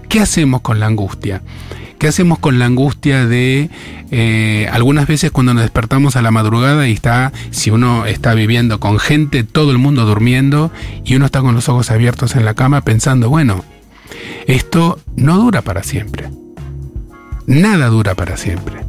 ¿Qué 0.09 0.21
hacemos 0.21 0.61
con 0.61 0.79
la 0.79 0.87
angustia? 0.87 1.43
¿Qué 1.99 2.07
hacemos 2.07 2.39
con 2.39 2.61
la 2.61 2.67
angustia 2.67 3.27
de 3.27 3.71
eh, 4.13 4.69
algunas 4.71 5.09
veces 5.09 5.33
cuando 5.33 5.53
nos 5.53 5.65
despertamos 5.65 6.15
a 6.15 6.23
la 6.23 6.31
madrugada 6.31 6.87
y 6.87 6.93
está, 6.93 7.33
si 7.51 7.73
uno 7.73 8.07
está 8.07 8.35
viviendo 8.35 8.79
con 8.79 9.01
gente, 9.01 9.43
todo 9.43 9.73
el 9.73 9.79
mundo 9.79 10.05
durmiendo 10.05 10.71
y 11.05 11.17
uno 11.17 11.27
está 11.27 11.41
con 11.41 11.57
los 11.57 11.69
ojos 11.69 11.91
abiertos 11.91 12.37
en 12.37 12.45
la 12.45 12.55
cama 12.55 12.83
pensando, 12.83 13.29
bueno, 13.31 13.65
esto 14.47 15.01
no 15.17 15.39
dura 15.39 15.63
para 15.63 15.83
siempre. 15.83 16.31
Nada 17.49 17.89
dura 17.89 18.15
para 18.15 18.37
siempre. 18.37 18.88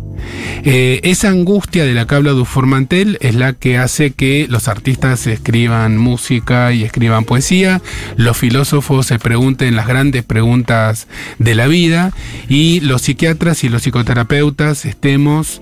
Eh, 0.64 1.00
esa 1.04 1.30
angustia 1.30 1.86
de 1.86 1.94
la 1.94 2.06
que 2.06 2.16
habla 2.16 2.32
Dufour 2.32 2.66
Mantel 2.66 3.18
es 3.22 3.36
la 3.36 3.54
que 3.54 3.78
hace 3.78 4.12
que 4.12 4.48
los 4.50 4.68
artistas 4.68 5.26
escriban 5.28 5.98
música 5.98 6.74
y 6.74 6.84
escriban 6.84 7.24
poesía, 7.24 7.82
los 8.18 8.38
filósofos 8.38 9.06
se 9.06 9.20
pregunten 9.20 9.76
las 9.76 9.88
grandes 9.88 10.24
preguntas 10.24 11.08
de 11.38 11.56
la 11.56 11.68
vida 11.68 12.12
y 12.50 12.82
los 12.82 13.04
psiquiatras 13.04 13.64
y 13.64 13.70
los 13.70 13.84
psicoterapeutas 13.84 14.86
estemos 14.86 15.62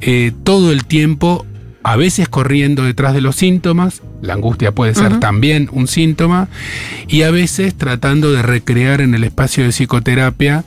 eh, 0.00 0.32
todo 0.44 0.72
el 0.72 0.84
tiempo 0.84 1.44
a 1.86 1.94
veces 1.94 2.28
corriendo 2.28 2.82
detrás 2.82 3.14
de 3.14 3.20
los 3.20 3.36
síntomas, 3.36 4.02
la 4.20 4.34
angustia 4.34 4.72
puede 4.72 4.92
ser 4.92 5.20
también 5.20 5.68
un 5.70 5.86
síntoma, 5.86 6.48
y 7.06 7.22
a 7.22 7.30
veces 7.30 7.76
tratando 7.76 8.32
de 8.32 8.42
recrear 8.42 9.00
en 9.00 9.14
el 9.14 9.22
espacio 9.22 9.62
de 9.62 9.70
psicoterapia 9.70 10.64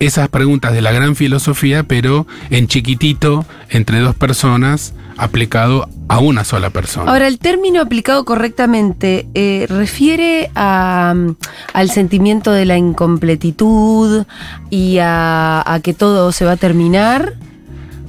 esas 0.00 0.28
preguntas 0.28 0.72
de 0.72 0.82
la 0.82 0.92
gran 0.92 1.16
filosofía, 1.16 1.82
pero 1.84 2.26
en 2.50 2.66
chiquitito, 2.66 3.44
entre 3.70 4.00
dos 4.00 4.14
personas, 4.14 4.94
aplicado 5.16 5.88
a 6.08 6.18
una 6.18 6.44
sola 6.44 6.70
persona. 6.70 7.10
Ahora, 7.10 7.28
el 7.28 7.38
término 7.38 7.80
aplicado 7.80 8.24
correctamente 8.24 9.26
eh, 9.34 9.66
refiere 9.68 10.50
a, 10.54 11.14
mm, 11.14 11.36
al 11.72 11.90
sentimiento 11.90 12.52
de 12.52 12.64
la 12.64 12.76
incompletitud 12.76 14.24
y 14.70 14.98
a, 14.98 15.62
a 15.64 15.80
que 15.80 15.94
todo 15.94 16.32
se 16.32 16.44
va 16.44 16.52
a 16.52 16.56
terminar, 16.56 17.34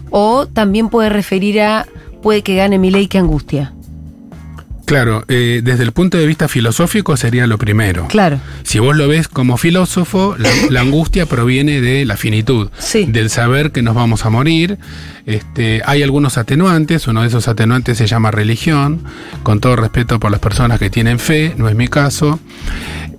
o 0.09 0.47
también 0.47 0.89
puede 0.89 1.09
referir 1.09 1.61
a 1.61 1.87
puede 2.21 2.41
que 2.41 2.55
gane 2.55 2.79
mi 2.79 2.89
ley 2.89 3.07
que 3.07 3.19
angustia. 3.19 3.73
Claro, 4.85 5.23
eh, 5.29 5.61
desde 5.63 5.83
el 5.83 5.93
punto 5.93 6.17
de 6.17 6.25
vista 6.27 6.47
filosófico 6.47 7.15
sería 7.15 7.47
lo 7.47 7.57
primero. 7.57 8.07
Claro. 8.09 8.39
Si 8.63 8.79
vos 8.79 8.95
lo 8.95 9.07
ves 9.07 9.27
como 9.27 9.57
filósofo, 9.57 10.35
la, 10.37 10.49
la 10.69 10.81
angustia 10.81 11.25
proviene 11.25 11.79
de 11.81 12.05
la 12.05 12.17
finitud, 12.17 12.69
Sí. 12.79 13.05
del 13.05 13.29
saber 13.29 13.71
que 13.71 13.81
nos 13.81 13.95
vamos 13.95 14.25
a 14.25 14.29
morir. 14.29 14.77
Este, 15.25 15.81
hay 15.85 16.03
algunos 16.03 16.37
atenuantes, 16.37 17.07
uno 17.07 17.21
de 17.21 17.27
esos 17.29 17.47
atenuantes 17.47 17.97
se 17.97 18.07
llama 18.07 18.29
religión, 18.31 19.03
con 19.43 19.61
todo 19.61 19.77
respeto 19.77 20.19
por 20.19 20.31
las 20.31 20.41
personas 20.41 20.79
que 20.79 20.89
tienen 20.89 21.17
fe, 21.17 21.53
no 21.57 21.69
es 21.69 21.75
mi 21.75 21.87
caso. 21.87 22.39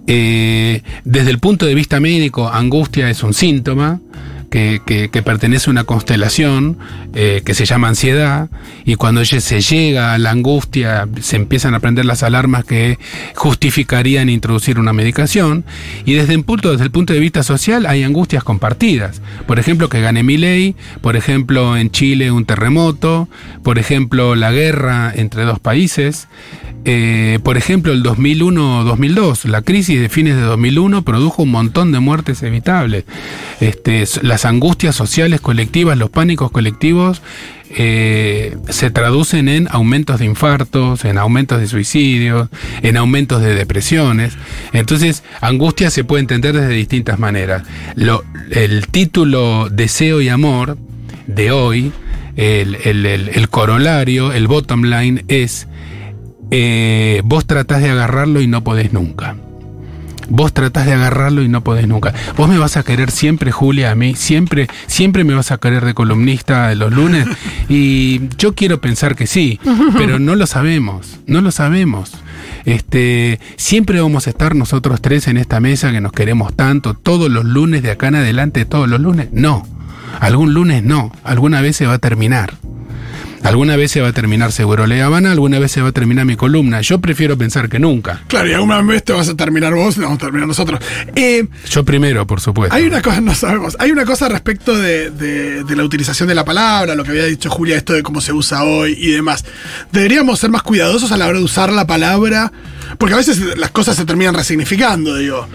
Eh, 0.07 0.83
desde 1.05 1.31
el 1.31 1.39
punto 1.39 1.65
de 1.65 1.75
vista 1.75 1.99
médico, 1.99 2.49
angustia 2.53 3.09
es 3.09 3.23
un 3.23 3.33
síntoma. 3.33 4.01
Que, 4.55 5.11
pertenece 5.25 5.69
a 5.69 5.73
una 5.73 5.83
constelación 5.83 6.79
eh, 7.13 7.43
que 7.45 7.55
se 7.55 7.65
llama 7.65 7.89
ansiedad 7.89 8.49
y 8.85 8.95
cuando 8.95 9.21
lle- 9.23 9.41
se 9.41 9.61
llega 9.61 10.15
a 10.15 10.19
la 10.19 10.31
angustia 10.31 11.09
se 11.21 11.35
empiezan 11.35 11.75
a 11.75 11.81
prender 11.81 12.05
las 12.05 12.23
alarmas 12.23 12.65
que 12.65 12.97
justificarían 13.35 14.29
introducir 14.29 14.79
una 14.79 14.93
medicación 14.93 15.65
y 16.05 16.13
desde 16.13 16.35
el 16.35 16.45
punto, 16.45 16.71
desde 16.71 16.85
el 16.85 16.93
punto 16.93 17.13
de 17.13 17.19
vista 17.19 17.43
social 17.43 17.85
hay 17.87 18.05
angustias 18.05 18.45
compartidas 18.45 19.21
por 19.49 19.59
ejemplo 19.59 19.89
que 19.89 20.01
gane 20.01 20.23
mi 20.23 20.37
ley 20.37 20.77
por 21.01 21.17
ejemplo 21.17 21.77
en 21.77 21.91
Chile 21.91 22.31
un 22.31 22.45
terremoto 22.45 23.29
por 23.65 23.81
ejemplo 23.81 24.37
la 24.37 24.53
guerra 24.53 25.13
entre 25.17 25.43
dos 25.43 25.59
países 25.59 26.29
eh, 26.87 27.39
por 27.43 27.57
ejemplo, 27.57 27.95
el 27.95 28.03
2001-2002, 28.03 29.45
la 29.47 29.63
crisis 29.63 29.99
de 29.99 30.11
fines 30.11 30.37
de 30.37 30.43
2001 30.43 31.03
produjo 31.03 31.43
un 31.45 31.51
montón 31.51 31.93
de 31.93 32.01
muertes 32.01 32.43
evitables. 32.43 33.05
Este, 33.61 34.03
s- 34.03 34.21
angustias 34.45 34.95
sociales 34.95 35.41
colectivas, 35.41 35.97
los 35.99 36.11
pánicos 36.11 36.51
colectivos, 36.51 37.23
eh, 37.71 38.57
se 38.69 38.91
traducen 38.91 39.49
en 39.49 39.69
aumentos 39.71 40.21
de 40.21 40.27
infartos, 40.27 41.05
en 41.05 41.19
aumentos 41.19 41.61
de 41.61 41.67
suicidios, 41.67 42.49
en 42.83 42.97
aumentos 42.97 43.43
de 43.43 43.55
depresiones. 43.55 44.35
Entonces, 44.73 45.23
angustia 45.41 45.91
se 45.91 46.05
puede 46.05 46.21
entender 46.21 46.55
desde 46.55 46.75
distintas 46.75 47.19
maneras. 47.19 47.65
El 48.51 48.87
título 48.89 49.69
Deseo 49.71 50.21
y 50.21 50.29
Amor 50.29 50.79
de 51.27 51.51
hoy, 51.51 51.93
el 52.37 53.49
corolario, 53.51 54.33
el 54.33 54.47
bottom 54.47 54.85
line 54.85 55.25
es 55.29 55.67
eh, 56.51 57.21
vos 57.25 57.47
tratás 57.47 57.83
de 57.83 57.91
agarrarlo 57.91 58.41
y 58.41 58.47
no 58.47 58.63
podés 58.63 58.93
nunca. 58.93 59.37
Vos 60.29 60.53
tratás 60.53 60.87
de 60.87 60.93
agarrarlo 60.93 61.43
y 61.43 61.49
no 61.49 61.63
podés 61.63 61.89
nunca. 61.89 62.13
Vos 62.37 62.49
me 62.49 62.59
vas 62.59 62.77
a 62.77 62.83
querer 62.83 63.11
siempre, 63.11 63.53
Julia, 63.53 63.91
a 63.91 63.95
mí, 63.95 64.15
siempre, 64.15 64.69
siempre 64.87 65.25
me 65.25 65.35
vas 65.35 65.51
a 65.51 65.59
querer 65.59 65.85
de 65.85 65.95
columnista 65.95 66.69
de 66.69 66.77
los 66.77 66.93
lunes. 66.93 67.27
Y 67.69 68.29
yo 68.39 68.55
quiero 68.55 68.81
pensar 68.81 69.17
que 69.17 69.27
sí, 69.27 69.61
pero 69.97 70.19
no 70.19 70.35
lo 70.37 70.47
sabemos, 70.47 71.21
no 71.27 71.41
lo 71.41 71.51
sabemos. 71.51 72.13
Este, 72.65 73.41
siempre 73.57 74.01
vamos 74.01 74.27
a 74.27 74.31
estar 74.31 74.55
nosotros 74.55 75.01
tres 75.01 75.29
en 75.29 75.37
esta 75.37 75.61
mesa 75.61 75.93
que 75.93 76.01
nos 76.01 76.13
queremos 76.13 76.55
tanto, 76.55 76.95
todos 76.95 77.31
los 77.31 77.45
lunes 77.45 77.83
de 77.83 77.91
acá 77.91 78.09
en 78.09 78.17
adelante, 78.17 78.65
todos 78.65 78.89
los 78.89 79.01
lunes. 79.01 79.29
No, 79.33 79.67
algún 80.21 80.55
lunes 80.55 80.83
no, 80.83 81.13
alguna 81.25 81.61
vez 81.61 81.77
se 81.77 81.87
va 81.87 81.95
a 81.95 81.99
terminar. 81.99 82.55
Alguna 83.45 83.77
vez 83.77 83.91
se 83.93 84.01
va 84.01 84.09
a 84.09 84.13
terminar 84.13 84.51
seguro 84.53 84.87
La 84.87 85.05
Habana, 85.05 85.31
alguna 85.33 85.59
vez 85.59 85.71
se 85.71 85.81
va 85.83 85.89
a 85.89 85.93
terminar 85.93 86.25
mi 86.25 86.35
columna. 86.35 86.81
Yo 86.81 86.99
prefiero 87.01 87.37
pensar 87.39 87.69
que 87.69 87.79
nunca. 87.79 88.23
Claro, 88.27 88.49
y 88.49 88.53
alguna 88.55 88.81
vez 88.83 89.05
te 89.05 89.13
vas 89.13 89.29
a 89.29 89.37
terminar 89.37 89.75
vos 89.75 89.97
y 89.97 90.01
vamos 90.01 90.17
a 90.17 90.21
terminar 90.21 90.49
nosotros. 90.49 90.81
Eh, 91.15 91.47
Yo 91.71 91.85
primero, 91.85 92.27
por 92.27 92.41
supuesto. 92.41 92.75
Hay 92.75 92.85
una 92.87 93.03
cosa, 93.03 93.21
no 93.21 93.35
sabemos, 93.35 93.77
hay 93.79 93.91
una 93.93 94.05
cosa 94.05 94.29
respecto 94.29 94.77
de, 94.77 95.11
de- 95.11 95.63
de 95.65 95.77
la 95.77 95.85
utilización 95.85 96.29
de 96.29 96.35
la 96.35 96.45
palabra, 96.45 96.95
lo 96.95 97.05
que 97.05 97.11
había 97.11 97.27
dicho 97.27 97.51
Julia, 97.51 97.77
esto 97.77 97.93
de 97.93 98.03
cómo 98.03 98.21
se 98.21 98.33
usa 98.33 98.65
hoy 98.65 98.97
y 98.99 99.11
demás. 99.13 99.45
Deberíamos 99.93 100.41
ser 100.41 100.51
más 100.51 100.63
cuidadosos 100.63 101.13
a 101.13 101.17
la 101.17 101.27
hora 101.29 101.39
de 101.39 101.45
usar 101.45 101.73
la 101.73 101.87
palabra, 101.87 102.51
porque 102.99 103.15
a 103.15 103.19
veces 103.19 103.41
las 103.59 103.71
cosas 103.71 103.97
se 103.97 104.05
terminan 104.07 104.35
resignificando, 104.35 105.17
digo. 105.17 105.47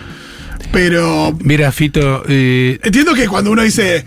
Pero 0.72 1.36
Mira, 1.42 1.72
Fito, 1.72 2.24
eh, 2.28 2.80
entiendo 2.84 3.14
que 3.14 3.28
cuando 3.28 3.52
uno 3.52 3.64
dice, 3.64 4.06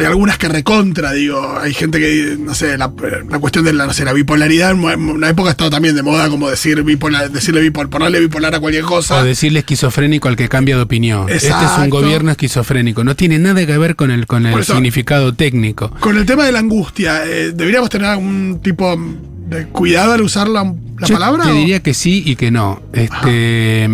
hay 0.00 0.06
algunas 0.06 0.38
que 0.38 0.48
recontra, 0.48 1.12
digo, 1.12 1.58
hay 1.60 1.72
gente 1.74 1.98
que, 1.98 2.36
no 2.38 2.54
sé, 2.54 2.76
la, 2.78 2.90
la 3.28 3.38
cuestión 3.38 3.64
de 3.64 3.72
la, 3.72 3.86
no 3.86 3.92
sé, 3.92 4.04
la 4.04 4.12
bipolaridad, 4.12 4.70
en 4.72 4.84
una 5.08 5.28
época 5.28 5.50
ha 5.50 5.52
estado 5.52 5.70
también 5.70 5.94
de 5.94 6.02
moda 6.02 6.28
como 6.28 6.48
decir 6.50 6.82
bipolar, 6.82 7.30
decirle 7.30 7.60
bipolar, 7.60 7.90
ponerle 7.90 8.20
bipolar 8.20 8.54
a 8.54 8.60
cualquier 8.60 8.84
cosa. 8.84 9.18
o 9.20 9.24
decirle 9.24 9.60
esquizofrénico 9.60 10.28
al 10.28 10.36
que 10.36 10.48
cambia 10.48 10.76
de 10.76 10.82
opinión. 10.82 11.28
Este 11.28 11.48
es 11.48 11.78
un 11.78 11.90
gobierno 11.90 12.30
esquizofrénico. 12.30 13.04
No 13.04 13.14
tiene 13.14 13.38
nada 13.38 13.64
que 13.66 13.78
ver 13.78 13.96
con 13.96 14.10
el, 14.10 14.26
con 14.26 14.46
el 14.46 14.58
eso- 14.58 14.72
significado 14.74 15.34
técnico. 15.34 15.90
Con 16.00 16.16
el 16.16 16.26
tema 16.26 16.44
de 16.44 16.52
la 16.52 16.58
angustia, 16.60 17.24
eh, 17.26 17.52
¿deberíamos 17.54 17.90
tener 17.90 18.06
algún 18.08 18.60
tipo 18.62 18.96
de 19.50 19.66
cuidado 19.66 20.12
al 20.12 20.22
usar 20.22 20.48
la, 20.48 20.64
la 20.98 21.06
Yo 21.06 21.14
palabra? 21.14 21.44
Te 21.44 21.50
o- 21.50 21.54
diría 21.54 21.80
que 21.80 21.92
sí 21.94 22.22
y 22.24 22.36
que 22.36 22.50
no. 22.50 22.80
Este, 22.92 23.84
eh, 23.84 23.88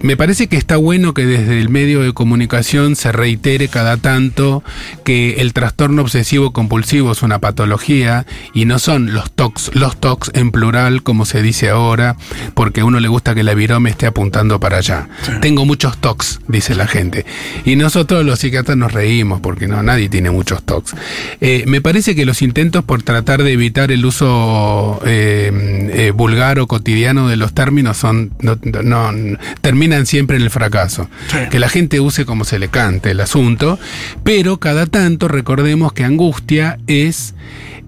me 0.00 0.16
parece 0.16 0.46
que 0.48 0.56
está 0.56 0.76
bueno 0.76 1.12
que 1.14 1.26
desde 1.26 1.60
el 1.60 1.68
medio 1.68 2.00
de 2.00 2.12
comunicación 2.12 2.96
se 2.96 3.12
reitere 3.12 3.68
cada 3.68 3.96
tanto 3.98 4.62
que 5.04 5.34
el 5.40 5.52
trastorno 5.52 6.02
obsesivo 6.02 6.52
compulsivo 6.52 7.12
es 7.12 7.22
una 7.22 7.38
patología 7.40 8.26
y 8.54 8.64
no 8.64 8.78
son 8.78 9.12
los 9.12 9.30
TOCs, 9.32 9.70
los 9.74 9.98
TOCs 10.00 10.30
en 10.34 10.50
plural 10.50 11.02
como 11.02 11.24
se 11.26 11.42
dice 11.42 11.68
ahora, 11.68 12.16
porque 12.54 12.80
a 12.80 12.84
uno 12.84 12.98
le 13.00 13.08
gusta 13.08 13.34
que 13.34 13.42
la 13.42 13.54
virome 13.54 13.90
esté 13.90 14.06
apuntando 14.06 14.58
para 14.60 14.78
allá. 14.78 15.08
Tengo 15.40 15.66
muchos 15.66 15.98
TOCs, 15.98 16.40
dice 16.48 16.74
la 16.74 16.86
gente. 16.86 17.26
Y 17.64 17.76
nosotros 17.76 18.24
los 18.24 18.38
psiquiatras 18.38 18.76
nos 18.78 18.92
reímos 18.92 19.40
porque 19.40 19.68
no, 19.68 19.82
nadie 19.82 20.08
tiene 20.08 20.30
muchos 20.30 20.62
TOCs. 20.62 20.94
Eh, 21.40 21.64
me 21.66 21.80
parece 21.82 22.14
que 22.14 22.24
los 22.24 22.40
intentos 22.40 22.84
por 22.84 23.02
tratar 23.02 23.42
de 23.42 23.52
evitar 23.52 23.92
el 23.92 24.06
uso 24.06 25.00
eh, 25.04 25.88
eh, 25.92 26.10
vulgar 26.12 26.58
o 26.58 26.66
cotidiano 26.66 27.28
de 27.28 27.36
los 27.36 27.52
términos 27.54 27.96
son 27.96 28.32
no, 28.40 28.58
no- 28.82 29.38
terminan 29.60 30.06
siempre 30.06 30.36
en 30.36 30.42
el 30.42 30.50
fracaso. 30.50 31.08
Sí. 31.28 31.38
Que 31.50 31.58
la 31.58 31.68
gente 31.68 32.00
use 32.00 32.24
como 32.24 32.44
se 32.44 32.58
le 32.58 32.68
cante 32.68 33.10
el 33.12 33.20
asunto, 33.20 33.78
pero 34.24 34.58
cada 34.58 34.86
tanto 34.86 35.28
recordemos 35.28 35.92
que 35.92 36.04
angustia 36.04 36.78
es 36.86 37.34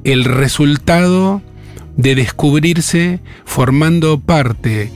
el 0.05 0.24
resultado 0.24 1.42
de 1.96 2.14
descubrirse 2.14 3.20
formando 3.44 4.18
parte 4.20 4.90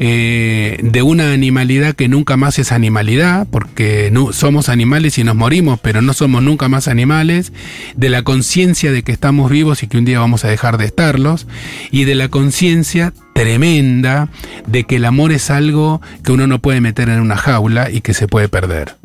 eh, 0.00 0.78
de 0.82 1.02
una 1.02 1.32
animalidad 1.32 1.94
que 1.94 2.08
nunca 2.08 2.36
más 2.36 2.58
es 2.58 2.72
animalidad, 2.72 3.46
porque 3.50 4.10
no, 4.12 4.32
somos 4.32 4.68
animales 4.68 5.18
y 5.18 5.24
nos 5.24 5.36
morimos, 5.36 5.78
pero 5.80 6.02
no 6.02 6.12
somos 6.12 6.42
nunca 6.42 6.68
más 6.68 6.88
animales, 6.88 7.52
de 7.96 8.08
la 8.08 8.22
conciencia 8.22 8.90
de 8.90 9.02
que 9.02 9.12
estamos 9.12 9.50
vivos 9.50 9.82
y 9.82 9.86
que 9.86 9.98
un 9.98 10.04
día 10.04 10.18
vamos 10.18 10.44
a 10.44 10.48
dejar 10.48 10.78
de 10.78 10.86
estarlos, 10.86 11.46
y 11.90 12.04
de 12.04 12.14
la 12.14 12.28
conciencia 12.28 13.12
tremenda 13.34 14.28
de 14.66 14.84
que 14.84 14.96
el 14.96 15.04
amor 15.04 15.32
es 15.32 15.50
algo 15.50 16.00
que 16.24 16.32
uno 16.32 16.46
no 16.46 16.60
puede 16.60 16.80
meter 16.80 17.08
en 17.08 17.20
una 17.20 17.36
jaula 17.36 17.90
y 17.90 18.00
que 18.00 18.14
se 18.14 18.28
puede 18.28 18.48
perder. 18.48 18.96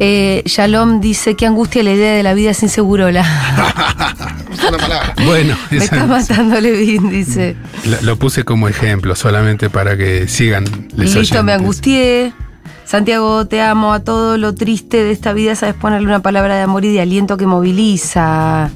Eh, 0.00 0.42
Shalom 0.46 1.00
dice, 1.00 1.34
qué 1.36 1.46
angustia 1.46 1.82
la 1.82 1.92
idea 1.92 2.12
de 2.14 2.22
la 2.22 2.34
vida 2.34 2.54
sin 2.54 2.68
segurola. 2.68 3.24
Bueno, 5.26 5.56
Me 5.70 5.76
esa- 5.78 5.84
está 5.96 6.06
matando 6.06 6.60
Levin, 6.60 7.10
dice. 7.10 7.54
lo, 7.84 8.00
lo 8.02 8.16
puse 8.16 8.44
como 8.44 8.68
ejemplo, 8.68 9.14
solamente 9.14 9.68
para 9.70 9.96
que 9.96 10.26
sigan. 10.26 10.64
les 10.96 11.14
Listo, 11.14 11.42
me 11.42 11.52
angustié. 11.52 12.32
Santiago, 12.84 13.46
te 13.46 13.60
amo 13.62 13.92
a 13.92 14.00
todo 14.00 14.36
lo 14.38 14.54
triste 14.54 15.02
de 15.04 15.10
esta 15.12 15.32
vida, 15.32 15.54
sabes 15.54 15.74
ponerle 15.74 16.06
una 16.06 16.20
palabra 16.20 16.56
de 16.56 16.62
amor 16.62 16.84
y 16.84 16.92
de 16.92 17.00
aliento 17.00 17.36
que 17.36 17.46
moviliza. 17.46 18.70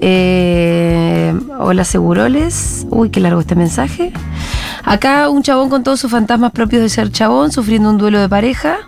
Eh, 0.00 1.34
hola, 1.58 1.84
Seguroles. 1.84 2.86
Uy, 2.90 3.10
qué 3.10 3.20
largo 3.20 3.40
este 3.40 3.54
mensaje. 3.54 4.12
Acá 4.84 5.28
un 5.28 5.42
chabón 5.42 5.68
con 5.70 5.82
todos 5.84 6.00
sus 6.00 6.10
fantasmas 6.10 6.52
propios 6.52 6.82
de 6.82 6.88
ser 6.88 7.10
chabón, 7.12 7.52
sufriendo 7.52 7.88
un 7.90 7.98
duelo 7.98 8.18
de 8.20 8.28
pareja. 8.28 8.78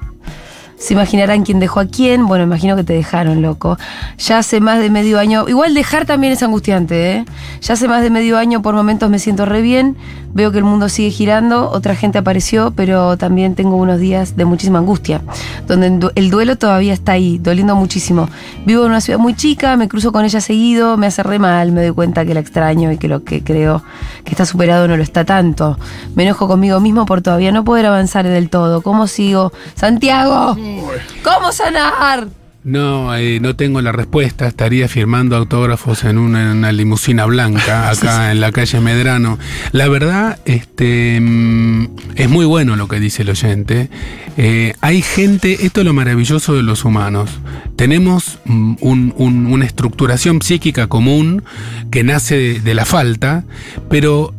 Se 0.78 0.92
imaginarán 0.94 1.42
quién 1.44 1.58
dejó 1.58 1.80
a 1.80 1.86
quién. 1.86 2.26
Bueno, 2.26 2.44
imagino 2.44 2.76
que 2.76 2.84
te 2.84 2.92
dejaron, 2.92 3.40
loco. 3.42 3.78
Ya 4.18 4.38
hace 4.38 4.60
más 4.60 4.78
de 4.78 4.90
medio 4.90 5.18
año. 5.18 5.48
Igual 5.48 5.72
dejar 5.74 6.04
también 6.04 6.32
es 6.34 6.42
angustiante, 6.42 7.12
¿eh? 7.12 7.24
Ya 7.62 7.74
hace 7.74 7.88
más 7.88 8.02
de 8.02 8.10
medio 8.10 8.36
año, 8.36 8.60
por 8.62 8.74
momentos 8.74 9.08
me 9.08 9.18
siento 9.18 9.46
re 9.46 9.62
bien. 9.62 9.96
Veo 10.34 10.52
que 10.52 10.58
el 10.58 10.64
mundo 10.64 10.90
sigue 10.90 11.08
girando. 11.10 11.70
Otra 11.70 11.94
gente 11.96 12.18
apareció, 12.18 12.72
pero 12.76 13.16
también 13.16 13.54
tengo 13.54 13.76
unos 13.76 13.98
días 13.98 14.36
de 14.36 14.44
muchísima 14.44 14.78
angustia. 14.80 15.22
Donde 15.66 15.86
el 15.86 15.98
du- 15.98 16.10
el 16.14 16.28
duelo 16.30 16.56
todavía 16.56 16.92
está 16.92 17.12
ahí, 17.12 17.38
doliendo 17.38 17.74
muchísimo. 17.74 18.28
Vivo 18.66 18.82
en 18.84 18.90
una 18.90 19.00
ciudad 19.00 19.18
muy 19.18 19.34
chica, 19.34 19.76
me 19.78 19.88
cruzo 19.88 20.12
con 20.12 20.26
ella 20.26 20.42
seguido, 20.42 20.98
me 20.98 21.06
hace 21.06 21.22
re 21.22 21.38
mal. 21.38 21.72
Me 21.72 21.82
doy 21.82 21.94
cuenta 21.94 22.26
que 22.26 22.34
la 22.34 22.40
extraño 22.40 22.92
y 22.92 22.98
que 22.98 23.08
lo 23.08 23.24
que 23.24 23.42
creo 23.42 23.82
que 24.24 24.32
está 24.32 24.44
superado 24.44 24.86
no 24.88 24.98
lo 24.98 25.02
está 25.02 25.24
tanto. 25.24 25.78
Me 26.14 26.24
enojo 26.24 26.46
conmigo 26.48 26.80
mismo 26.80 27.06
por 27.06 27.22
todavía 27.22 27.50
no 27.50 27.64
poder 27.64 27.86
avanzar 27.86 28.26
del 28.28 28.50
todo. 28.50 28.82
¿Cómo 28.82 29.06
sigo? 29.06 29.52
Santiago. 29.74 30.54
¿Cómo 31.22 31.52
sanar? 31.52 32.28
No, 32.64 33.14
eh, 33.14 33.38
no 33.38 33.54
tengo 33.54 33.80
la 33.80 33.92
respuesta. 33.92 34.48
Estaría 34.48 34.88
firmando 34.88 35.36
autógrafos 35.36 36.02
en 36.02 36.18
una, 36.18 36.42
en 36.50 36.58
una 36.58 36.72
limusina 36.72 37.24
blanca 37.24 37.88
acá 37.90 38.32
en 38.32 38.40
la 38.40 38.50
calle 38.50 38.80
Medrano. 38.80 39.38
La 39.70 39.86
verdad, 39.88 40.40
este, 40.46 41.20
mm, 41.20 41.86
es 42.16 42.28
muy 42.28 42.44
bueno 42.44 42.74
lo 42.74 42.88
que 42.88 42.98
dice 42.98 43.22
el 43.22 43.30
oyente. 43.30 43.88
Eh, 44.36 44.74
hay 44.80 45.00
gente, 45.00 45.64
esto 45.64 45.80
es 45.82 45.86
lo 45.86 45.92
maravilloso 45.92 46.54
de 46.56 46.64
los 46.64 46.84
humanos. 46.84 47.30
Tenemos 47.76 48.40
mm, 48.46 48.74
un- 48.80 49.14
un- 49.16 49.46
una 49.46 49.64
estructuración 49.64 50.42
psíquica 50.42 50.88
común 50.88 51.44
que 51.92 52.02
nace 52.02 52.36
de- 52.36 52.60
de 52.60 52.74
la 52.74 52.84
falta, 52.84 53.44
pero 53.88 54.34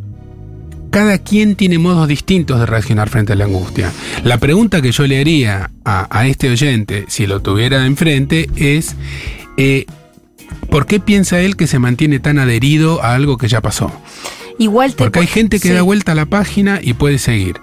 cada 0.89 1.17
quien 1.17 1.55
tiene 1.55 1.77
modos 1.79 2.07
distintos 2.07 2.59
de 2.59 2.65
reaccionar 2.65 3.09
frente 3.09 3.33
a 3.33 3.35
la 3.35 3.45
angustia. 3.45 3.91
La 4.23 4.37
pregunta 4.37 4.81
que 4.81 4.91
yo 4.91 5.05
le 5.07 5.19
haría 5.19 5.71
a, 5.85 6.07
a 6.17 6.27
este 6.27 6.49
oyente, 6.49 7.05
si 7.07 7.27
lo 7.27 7.41
tuviera 7.41 7.85
enfrente, 7.85 8.49
es 8.55 8.95
eh, 9.57 9.85
¿por 10.69 10.85
qué 10.85 10.99
piensa 10.99 11.39
él 11.39 11.55
que 11.55 11.67
se 11.67 11.79
mantiene 11.79 12.19
tan 12.19 12.39
adherido 12.39 13.03
a 13.03 13.15
algo 13.15 13.37
que 13.37 13.47
ya 13.47 13.61
pasó? 13.61 13.91
Igual 14.59 14.95
te 14.95 15.03
Porque 15.03 15.19
hay 15.19 15.27
gente 15.27 15.59
que 15.59 15.67
Sí. 15.67 15.73
da 15.73 15.83
vuelta 15.83 16.13
a 16.13 16.15
la 16.15 16.25
página 16.25 16.79
y 16.81 16.93
puede 16.93 17.19
seguir. 17.19 17.59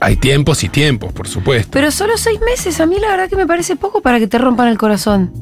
Hay, 0.00 0.16
tiempos 0.16 0.62
y 0.62 0.68
tiempos, 0.68 1.12
por 1.12 1.26
supuesto. 1.26 1.70
Pero 1.72 1.90
solo 1.90 2.18
seis 2.18 2.38
meses, 2.44 2.80
a 2.80 2.86
mí 2.86 2.96
la 3.00 3.08
verdad 3.08 3.30
que 3.30 3.36
me 3.36 3.46
parece 3.46 3.76
poco 3.76 4.02
para 4.02 4.18
que 4.18 4.26
te 4.26 4.36
rompan 4.36 4.68
el 4.68 4.76
corazón. 4.76 5.32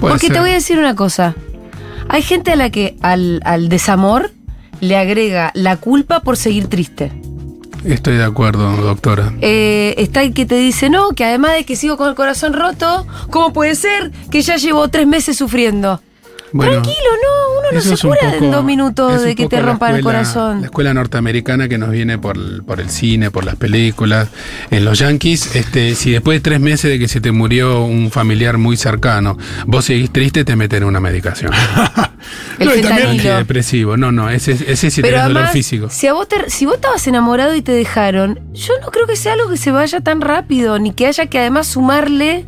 Puede 0.00 0.12
Porque 0.14 0.28
te 0.30 0.38
voy 0.38 0.50
a 0.50 0.54
decir 0.54 0.78
una 0.78 0.94
cosa. 0.94 1.34
Hay 2.08 2.22
gente 2.22 2.52
a 2.52 2.56
la 2.56 2.70
que 2.70 2.96
al, 3.00 3.40
al 3.44 3.68
desamor 3.68 4.30
le 4.82 4.96
agrega 4.96 5.52
la 5.54 5.76
culpa 5.76 6.20
por 6.20 6.36
seguir 6.36 6.66
triste. 6.66 7.12
Estoy 7.84 8.16
de 8.16 8.24
acuerdo, 8.24 8.76
doctora. 8.76 9.32
Eh, 9.40 9.94
está 9.96 10.22
el 10.22 10.34
que 10.34 10.44
te 10.44 10.56
dice, 10.56 10.90
no, 10.90 11.10
que 11.10 11.24
además 11.24 11.54
de 11.54 11.64
que 11.64 11.76
sigo 11.76 11.96
con 11.96 12.08
el 12.08 12.16
corazón 12.16 12.52
roto, 12.52 13.06
¿cómo 13.30 13.52
puede 13.52 13.76
ser 13.76 14.10
que 14.30 14.42
ya 14.42 14.56
llevo 14.56 14.88
tres 14.88 15.06
meses 15.06 15.36
sufriendo? 15.36 16.00
Bueno, 16.52 16.72
Tranquilo, 16.72 16.96
no, 17.22 17.58
uno 17.60 17.68
no 17.72 17.80
se 17.80 18.06
cura 18.06 18.18
en 18.34 18.38
poco- 18.40 18.50
dos 18.56 18.64
minutos 18.64 19.22
de 19.22 19.34
que 19.34 19.48
te 19.48 19.60
rompan 19.62 19.96
el 19.96 20.02
corazón. 20.02 20.60
La 20.60 20.66
escuela 20.66 20.92
norteamericana 20.94 21.68
que 21.68 21.78
nos 21.78 21.90
viene 21.90 22.18
por 22.18 22.36
el, 22.36 22.62
por 22.62 22.80
el 22.80 22.90
cine, 22.90 23.30
por 23.30 23.44
las 23.44 23.56
películas. 23.56 24.28
En 24.70 24.84
los 24.84 24.98
Yankees, 24.98 25.56
este, 25.56 25.94
si 25.94 26.10
después 26.12 26.36
de 26.36 26.40
tres 26.40 26.60
meses 26.60 26.90
de 26.90 26.98
que 26.98 27.08
se 27.08 27.20
te 27.20 27.32
murió 27.32 27.84
un 27.84 28.10
familiar 28.10 28.58
muy 28.58 28.76
cercano, 28.76 29.38
vos 29.66 29.86
seguís 29.86 30.10
triste, 30.12 30.44
te 30.44 30.54
meten 30.56 30.84
una 30.84 31.00
medicación. 31.00 31.52
El 32.58 32.66
No, 32.68 32.74
también-. 32.88 33.08
Antidepresivo. 33.08 33.96
No, 33.96 34.12
no, 34.12 34.28
ese, 34.30 34.52
ese 34.52 34.90
sí 34.90 35.02
Pero 35.02 35.16
tenés 35.18 35.28
dolor 35.34 35.48
físico. 35.48 35.88
Si, 35.90 36.06
a 36.06 36.12
vos 36.12 36.28
te- 36.28 36.50
si 36.50 36.66
vos 36.66 36.74
estabas 36.76 37.06
enamorado 37.06 37.54
y 37.54 37.62
te 37.62 37.72
dejaron, 37.72 38.40
yo 38.52 38.74
no 38.80 38.90
creo 38.90 39.06
que 39.06 39.16
sea 39.16 39.32
algo 39.32 39.48
que 39.48 39.56
se 39.56 39.70
vaya 39.70 40.00
tan 40.00 40.20
rápido, 40.20 40.78
ni 40.78 40.92
que 40.92 41.06
haya 41.06 41.26
que 41.26 41.38
además 41.38 41.66
sumarle 41.66 42.44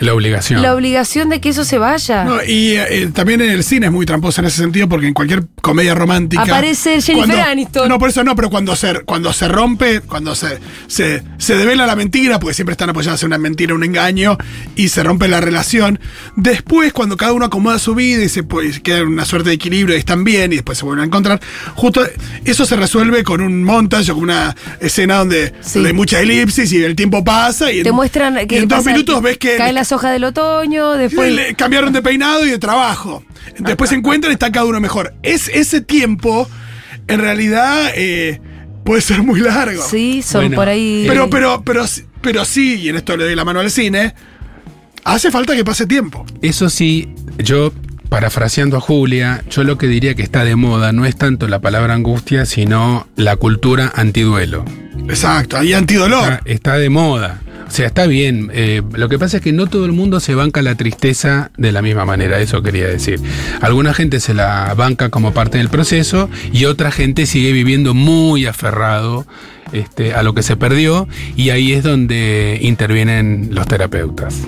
La 0.00 0.14
obligación. 0.14 0.62
la 0.62 0.74
obligación 0.74 1.28
de 1.28 1.40
que 1.40 1.48
eso 1.50 1.64
se 1.64 1.78
vaya. 1.78 2.24
No, 2.24 2.42
y 2.44 2.72
eh, 2.76 3.10
también 3.14 3.40
en 3.40 3.50
el 3.50 3.64
cine 3.64 3.86
es 3.86 3.92
muy 3.92 4.04
tramposa 4.06 4.40
en 4.42 4.46
ese 4.48 4.58
sentido 4.58 4.88
porque 4.88 5.06
en 5.06 5.14
cualquier 5.14 5.44
comedia 5.62 5.94
romántica 5.94 6.42
Aparece 6.42 7.00
Jennifer 7.00 7.28
cuando- 7.34 7.50
Aniston. 7.50 7.88
No, 7.88 7.98
por 7.98 8.08
eso 8.10 8.22
no, 8.24 8.34
pero 8.36 8.50
cuando 8.50 8.76
se 8.76 9.00
cuando 9.00 9.32
se 9.32 9.48
rompe, 9.48 10.00
cuando 10.00 10.34
se, 10.34 10.58
se 10.86 11.22
se 11.38 11.56
devela 11.56 11.86
la 11.86 11.96
mentira, 11.96 12.38
porque 12.38 12.54
siempre 12.54 12.72
están 12.72 12.90
apoyadas 12.90 13.22
en 13.22 13.28
una 13.28 13.38
mentira, 13.38 13.74
un 13.74 13.84
engaño 13.84 14.36
y 14.76 14.88
se 14.88 15.02
rompe 15.02 15.28
la 15.28 15.40
relación. 15.40 15.98
Después 16.36 16.92
cuando 16.92 17.16
cada 17.16 17.32
uno 17.32 17.46
acomoda 17.46 17.78
su 17.78 17.94
vida 17.94 18.22
y 18.24 18.28
se 18.28 18.42
pues, 18.42 18.80
queda 18.80 18.98
en 18.98 19.08
una 19.08 19.24
suerte 19.24 19.48
de 19.50 19.54
equilibrio 19.54 19.96
y 19.96 19.98
están 19.98 20.24
bien 20.24 20.52
y 20.52 20.56
después 20.56 20.78
se 20.78 20.84
vuelven 20.84 21.04
a 21.04 21.06
encontrar, 21.06 21.40
justo 21.74 22.06
eso 22.44 22.66
se 22.66 22.76
resuelve 22.76 23.24
con 23.24 23.40
un 23.40 23.62
montaje 23.64 24.10
o 24.12 24.14
con 24.14 24.24
una 24.24 24.54
escena 24.80 25.16
donde, 25.16 25.54
Sí. 25.60 25.74
donde 25.74 25.88
hay 25.90 25.94
mucha 25.94 26.20
elipsis 26.20 26.72
y 26.72 26.82
el 26.82 26.94
tiempo 26.96 27.24
pasa 27.24 27.72
y 27.72 27.82
Te 27.82 27.88
en, 27.90 27.94
muestran 27.94 28.38
y 28.40 28.46
que 28.46 28.58
en 28.58 28.68
dos 28.68 28.84
minutos 28.84 29.22
ves 29.22 29.38
que 29.38 29.56
las 29.72 29.85
hojas 29.92 30.12
del 30.12 30.24
otoño, 30.24 30.92
después 30.92 31.32
le 31.32 31.54
cambiaron 31.54 31.92
de 31.92 32.02
peinado 32.02 32.44
y 32.46 32.50
de 32.50 32.58
trabajo. 32.58 33.22
Después 33.58 33.90
se 33.90 33.96
encuentran 33.96 34.32
y 34.32 34.34
está 34.34 34.50
cada 34.52 34.66
uno 34.66 34.80
mejor. 34.80 35.14
Es, 35.22 35.48
ese 35.48 35.80
tiempo, 35.80 36.48
en 37.08 37.20
realidad, 37.20 37.90
eh, 37.94 38.40
puede 38.84 39.00
ser 39.00 39.22
muy 39.22 39.40
largo. 39.40 39.82
sí, 39.82 40.22
son 40.22 40.42
Bueno, 40.42 40.56
por 40.56 40.68
ahí. 40.68 41.04
Pero, 41.08 41.28
pero, 41.30 41.62
pero, 41.64 41.84
pero 42.20 42.44
sí, 42.44 42.76
y 42.76 42.88
en 42.88 42.96
esto 42.96 43.16
le 43.16 43.24
doy 43.24 43.34
la 43.34 43.44
mano 43.44 43.60
al 43.60 43.70
cine, 43.70 44.14
hace 45.04 45.30
falta 45.30 45.54
que 45.54 45.64
pase 45.64 45.86
tiempo. 45.86 46.24
Eso 46.42 46.68
sí, 46.68 47.08
yo, 47.38 47.72
parafraseando 48.08 48.76
a 48.76 48.80
Julia, 48.80 49.42
yo 49.50 49.64
lo 49.64 49.78
que 49.78 49.86
diría 49.86 50.14
que 50.14 50.22
está 50.22 50.44
de 50.44 50.56
moda 50.56 50.92
no 50.92 51.06
es 51.06 51.16
tanto 51.16 51.48
la 51.48 51.60
palabra 51.60 51.94
angustia, 51.94 52.46
sino 52.46 53.06
la 53.16 53.36
cultura 53.36 53.92
antiduelo. 53.94 54.64
Exacto, 55.08 55.56
hay 55.56 55.72
antidolor. 55.72 56.32
Está, 56.32 56.50
está 56.50 56.78
de 56.78 56.90
moda. 56.90 57.40
O 57.66 57.70
sea, 57.70 57.86
está 57.88 58.06
bien. 58.06 58.50
eh, 58.52 58.82
lo 58.92 59.08
que 59.08 59.18
pasa 59.18 59.38
es 59.38 59.42
que 59.42 59.52
no 59.52 59.66
todo 59.66 59.84
el 59.86 59.92
mundo 59.92 60.20
se 60.20 60.34
banca 60.34 60.62
la 60.62 60.76
tristeza 60.76 61.50
de 61.56 61.72
la 61.72 61.82
misma 61.82 62.04
manera, 62.04 62.38
eso 62.40 62.62
quería 62.62 62.86
decir. 62.86 63.20
Alguna 63.60 63.92
gente 63.92 64.20
se 64.20 64.34
la 64.34 64.72
banca 64.74 65.08
como 65.08 65.32
parte 65.32 65.58
del 65.58 65.68
proceso 65.68 66.30
y 66.52 66.66
otra 66.66 66.90
gente 66.90 67.26
sigue 67.26 67.52
viviendo 67.52 67.92
muy 67.94 68.46
aferrado 68.46 69.26
este, 69.72 70.14
a 70.14 70.22
lo 70.22 70.32
que 70.34 70.42
se 70.42 70.56
perdió 70.56 71.08
y 71.36 71.50
ahí 71.50 71.72
es 71.72 71.82
donde 71.82 72.58
intervienen 72.62 73.48
los 73.52 73.66
terapeutas. 73.66 74.42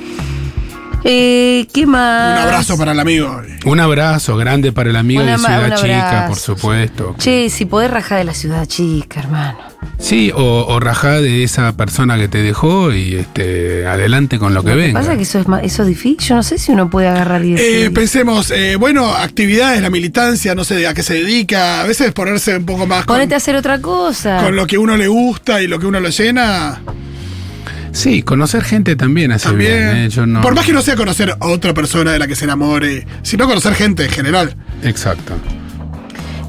Eh, 1.04 1.66
¿Qué 1.72 1.86
más? 1.86 2.38
Un 2.40 2.46
abrazo 2.46 2.76
para 2.76 2.92
el 2.92 3.00
amigo. 3.00 3.40
Un 3.64 3.80
abrazo 3.80 4.36
grande 4.36 4.72
para 4.72 4.90
el 4.90 4.96
amigo 4.96 5.22
Una 5.22 5.32
de 5.32 5.38
Ciudad 5.38 5.76
Chica, 5.76 6.24
por 6.28 6.38
supuesto. 6.38 7.14
Che, 7.18 7.50
si 7.50 7.66
podés 7.66 7.90
rajar 7.90 8.18
de 8.18 8.24
la 8.24 8.34
ciudad 8.34 8.66
chica, 8.66 9.20
hermano. 9.20 9.58
Sí, 9.98 10.30
o, 10.34 10.64
o 10.68 10.80
rajá 10.80 11.20
de 11.20 11.42
esa 11.42 11.76
persona 11.76 12.16
que 12.18 12.28
te 12.28 12.38
dejó 12.42 12.92
y 12.92 13.16
este, 13.16 13.86
adelante 13.86 14.38
con 14.38 14.54
lo 14.54 14.62
que 14.62 14.70
Lo 14.70 14.76
que 14.76 14.82
venga. 14.82 15.00
pasa 15.00 15.12
es 15.12 15.16
que 15.18 15.22
eso 15.24 15.38
es, 15.40 15.48
ma- 15.48 15.60
eso 15.60 15.82
es 15.82 15.88
difícil. 15.88 16.18
Yo 16.28 16.34
no 16.36 16.42
sé 16.42 16.58
si 16.58 16.72
uno 16.72 16.88
puede 16.88 17.08
agarrar 17.08 17.44
y 17.44 17.52
decir. 17.52 17.86
Eh, 17.86 17.90
pensemos, 17.90 18.50
eh, 18.52 18.76
bueno, 18.76 19.12
actividades, 19.12 19.82
la 19.82 19.90
militancia, 19.90 20.54
no 20.54 20.64
sé 20.64 20.86
a 20.86 20.94
qué 20.94 21.02
se 21.02 21.14
dedica, 21.14 21.80
a 21.80 21.84
veces 21.86 22.12
ponerse 22.12 22.56
un 22.56 22.64
poco 22.66 22.86
más 22.86 23.04
con, 23.06 23.16
Ponete 23.16 23.34
a 23.34 23.38
hacer 23.38 23.56
otra 23.56 23.80
cosa. 23.80 24.42
con 24.42 24.54
lo 24.56 24.66
que 24.66 24.78
uno 24.78 24.96
le 24.96 25.08
gusta 25.08 25.60
y 25.62 25.66
lo 25.66 25.78
que 25.78 25.86
uno 25.86 26.00
lo 26.00 26.08
llena. 26.10 26.80
Sí, 27.92 28.22
conocer 28.22 28.62
gente 28.64 28.94
también 28.96 29.32
hace 29.32 29.48
También. 29.48 29.72
bien. 29.92 29.96
¿eh? 29.96 30.08
Yo 30.10 30.26
no... 30.26 30.40
Por 30.40 30.54
más 30.54 30.64
que 30.66 30.72
no 30.72 30.82
sea 30.82 30.94
conocer 30.94 31.34
a 31.40 31.46
otra 31.46 31.74
persona 31.74 32.12
de 32.12 32.18
la 32.20 32.28
que 32.28 32.36
se 32.36 32.44
enamore, 32.44 33.06
sino 33.22 33.46
conocer 33.46 33.74
gente 33.74 34.04
en 34.04 34.10
general. 34.10 34.54
Exacto. 34.84 35.34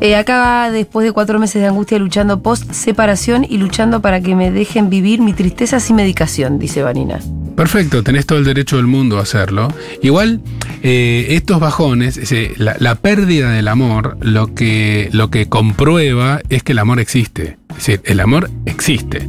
Eh, 0.02 0.16
acá, 0.16 0.72
después 0.72 1.06
de 1.06 1.12
cuatro 1.12 1.40
meses 1.40 1.62
de 1.62 1.68
angustia 1.68 2.00
luchando 2.00 2.42
post 2.42 2.72
separación 2.72 3.44
y 3.44 3.58
luchando 3.58 4.02
para 4.02 4.22
que 4.22 4.36
me 4.36 4.50
dejen 4.50 4.90
vivir 4.90 5.22
mi 5.22 5.34
tristeza 5.34 5.80
sin 5.80 5.98
medicación, 5.98 6.58
dice 6.58 6.84
Vanina. 6.84 7.20
Perfecto, 7.60 8.04
tenés 8.04 8.26
todo 8.26 8.40
el 8.40 8.46
derecho 8.46 8.78
del 8.78 8.88
mundo 8.88 9.20
a 9.20 9.24
hacerlo. 9.24 9.68
Igual, 10.02 10.40
eh, 10.82 11.26
estos 11.32 11.60
bajones, 11.60 12.18
la 12.58 12.96
pérdida 12.96 13.52
del 13.52 13.68
amor, 13.68 14.16
lo 14.22 14.56
que, 14.56 15.10
lo 15.12 15.30
que 15.30 15.50
comprueba 15.50 16.40
es 16.48 16.64
que 16.64 16.72
el 16.72 16.80
amor 16.80 17.02
existe. 17.02 17.58
Es 17.72 17.76
decir, 17.76 18.02
el 18.06 18.22
amor 18.22 18.50
existe. 18.66 19.28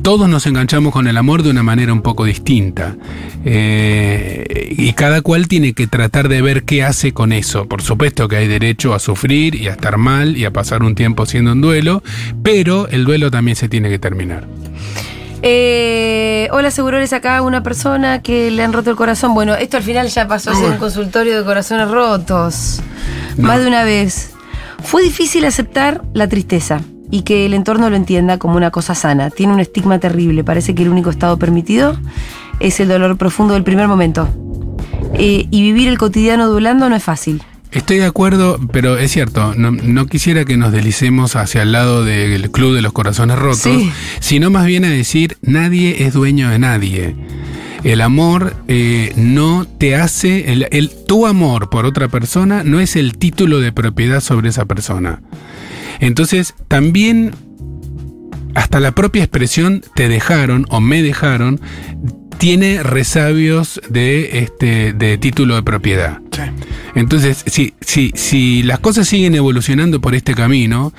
Todos 0.00 0.30
nos 0.30 0.46
enganchamos 0.46 0.94
con 0.94 1.08
el 1.08 1.18
amor 1.18 1.42
de 1.42 1.50
una 1.50 1.62
manera 1.62 1.92
un 1.92 2.00
poco 2.00 2.24
distinta. 2.24 2.96
Eh, 3.44 4.74
y 4.74 4.94
cada 4.94 5.20
cual 5.20 5.46
tiene 5.46 5.74
que 5.74 5.86
tratar 5.86 6.30
de 6.30 6.40
ver 6.40 6.62
qué 6.62 6.84
hace 6.84 7.12
con 7.12 7.34
eso. 7.34 7.68
Por 7.68 7.82
supuesto 7.82 8.28
que 8.28 8.36
hay 8.36 8.48
derecho 8.48 8.94
a 8.94 8.98
sufrir 8.98 9.54
y 9.54 9.68
a 9.68 9.72
estar 9.72 9.98
mal 9.98 10.38
y 10.38 10.46
a 10.46 10.50
pasar 10.54 10.82
un 10.82 10.94
tiempo 10.94 11.26
siendo 11.26 11.52
un 11.52 11.60
duelo, 11.60 12.02
pero 12.42 12.88
el 12.88 13.04
duelo 13.04 13.30
también 13.30 13.56
se 13.56 13.68
tiene 13.68 13.90
que 13.90 13.98
terminar. 13.98 14.46
Eh, 15.42 16.48
hola, 16.52 16.70
Segurores, 16.70 17.12
acá 17.12 17.42
una 17.42 17.62
persona 17.62 18.22
que 18.22 18.50
le 18.50 18.62
han 18.62 18.72
roto 18.72 18.90
el 18.90 18.96
corazón. 18.96 19.34
Bueno, 19.34 19.54
esto 19.54 19.76
al 19.76 19.82
final 19.82 20.08
ya 20.08 20.26
pasó 20.26 20.50
a 20.50 20.54
ser 20.54 20.70
un 20.70 20.78
consultorio 20.78 21.38
de 21.38 21.44
corazones 21.44 21.88
rotos. 21.88 22.80
No. 23.36 23.48
Más 23.48 23.60
de 23.60 23.68
una 23.68 23.84
vez. 23.84 24.32
Fue 24.82 25.02
difícil 25.02 25.44
aceptar 25.44 26.02
la 26.12 26.28
tristeza 26.28 26.80
y 27.10 27.22
que 27.22 27.46
el 27.46 27.54
entorno 27.54 27.90
lo 27.90 27.96
entienda 27.96 28.38
como 28.38 28.56
una 28.56 28.70
cosa 28.70 28.94
sana. 28.94 29.30
Tiene 29.30 29.52
un 29.52 29.60
estigma 29.60 29.98
terrible. 29.98 30.44
Parece 30.44 30.74
que 30.74 30.82
el 30.82 30.88
único 30.88 31.10
estado 31.10 31.38
permitido 31.38 31.96
es 32.60 32.80
el 32.80 32.88
dolor 32.88 33.16
profundo 33.16 33.54
del 33.54 33.64
primer 33.64 33.88
momento. 33.88 34.28
Eh, 35.14 35.46
y 35.50 35.62
vivir 35.62 35.88
el 35.88 35.98
cotidiano 35.98 36.48
duelando 36.48 36.88
no 36.88 36.96
es 36.96 37.02
fácil. 37.02 37.42
Estoy 37.70 37.98
de 37.98 38.06
acuerdo, 38.06 38.58
pero 38.72 38.96
es 38.98 39.12
cierto, 39.12 39.54
no, 39.54 39.70
no 39.72 40.06
quisiera 40.06 40.44
que 40.46 40.56
nos 40.56 40.72
deslicemos 40.72 41.36
hacia 41.36 41.62
el 41.62 41.72
lado 41.72 42.02
del 42.04 42.50
club 42.50 42.74
de 42.74 42.80
los 42.82 42.92
corazones 42.92 43.38
rotos, 43.38 43.60
Sí. 43.60 43.90
sino 44.20 44.48
más 44.50 44.66
bien 44.66 44.84
a 44.86 44.90
decir, 44.90 45.36
nadie 45.42 46.04
es 46.04 46.14
dueño 46.14 46.48
de 46.48 46.58
nadie. 46.58 47.14
El 47.84 48.00
amor 48.00 48.56
eh, 48.68 49.12
no 49.16 49.66
te 49.66 49.96
hace, 49.96 50.50
el, 50.52 50.66
el- 50.70 50.90
tu 51.06 51.26
amor 51.26 51.68
por 51.68 51.84
otra 51.84 52.08
persona 52.08 52.64
no 52.64 52.80
es 52.80 52.96
el 52.96 53.18
título 53.18 53.60
de 53.60 53.70
propiedad 53.70 54.20
sobre 54.20 54.48
esa 54.48 54.64
persona. 54.64 55.20
Entonces, 56.00 56.54
también 56.68 57.32
hasta 58.54 58.80
la 58.80 58.92
propia 58.92 59.22
expresión 59.22 59.84
te 59.94 60.08
dejaron 60.08 60.64
o 60.70 60.80
me 60.80 61.02
dejaron 61.02 61.60
tiene 62.38 62.82
resabios 62.82 63.80
de 63.88 64.38
este 64.38 64.92
de 64.92 65.18
título 65.18 65.56
de 65.56 65.62
propiedad. 65.62 66.18
Sí. 66.32 66.42
Entonces, 66.94 67.44
si, 67.46 67.74
si, 67.80 68.12
si 68.14 68.62
las 68.62 68.80
cosas 68.80 69.06
siguen 69.06 69.34
evolucionando 69.34 70.00
por 70.00 70.14
este 70.14 70.34
camino, 70.34 70.92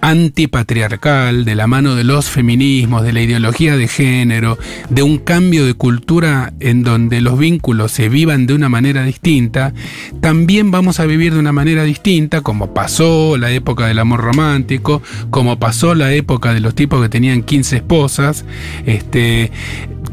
antipatriarcal, 0.00 1.44
de 1.44 1.54
la 1.54 1.66
mano 1.66 1.94
de 1.94 2.04
los 2.04 2.28
feminismos, 2.28 3.02
de 3.02 3.12
la 3.12 3.22
ideología 3.22 3.76
de 3.76 3.88
género, 3.88 4.58
de 4.88 5.02
un 5.02 5.18
cambio 5.18 5.66
de 5.66 5.74
cultura 5.74 6.52
en 6.60 6.82
donde 6.82 7.20
los 7.20 7.38
vínculos 7.38 7.92
se 7.92 8.08
vivan 8.08 8.46
de 8.46 8.54
una 8.54 8.68
manera 8.68 9.04
distinta, 9.04 9.72
también 10.20 10.70
vamos 10.70 11.00
a 11.00 11.06
vivir 11.06 11.34
de 11.34 11.40
una 11.40 11.52
manera 11.52 11.84
distinta, 11.84 12.40
como 12.42 12.72
pasó 12.72 13.36
la 13.36 13.50
época 13.50 13.86
del 13.86 13.98
amor 13.98 14.20
romántico, 14.20 15.02
como 15.30 15.58
pasó 15.58 15.94
la 15.94 16.12
época 16.12 16.54
de 16.54 16.60
los 16.60 16.74
tipos 16.74 17.02
que 17.02 17.08
tenían 17.08 17.42
15 17.42 17.76
esposas, 17.76 18.44
este 18.86 19.50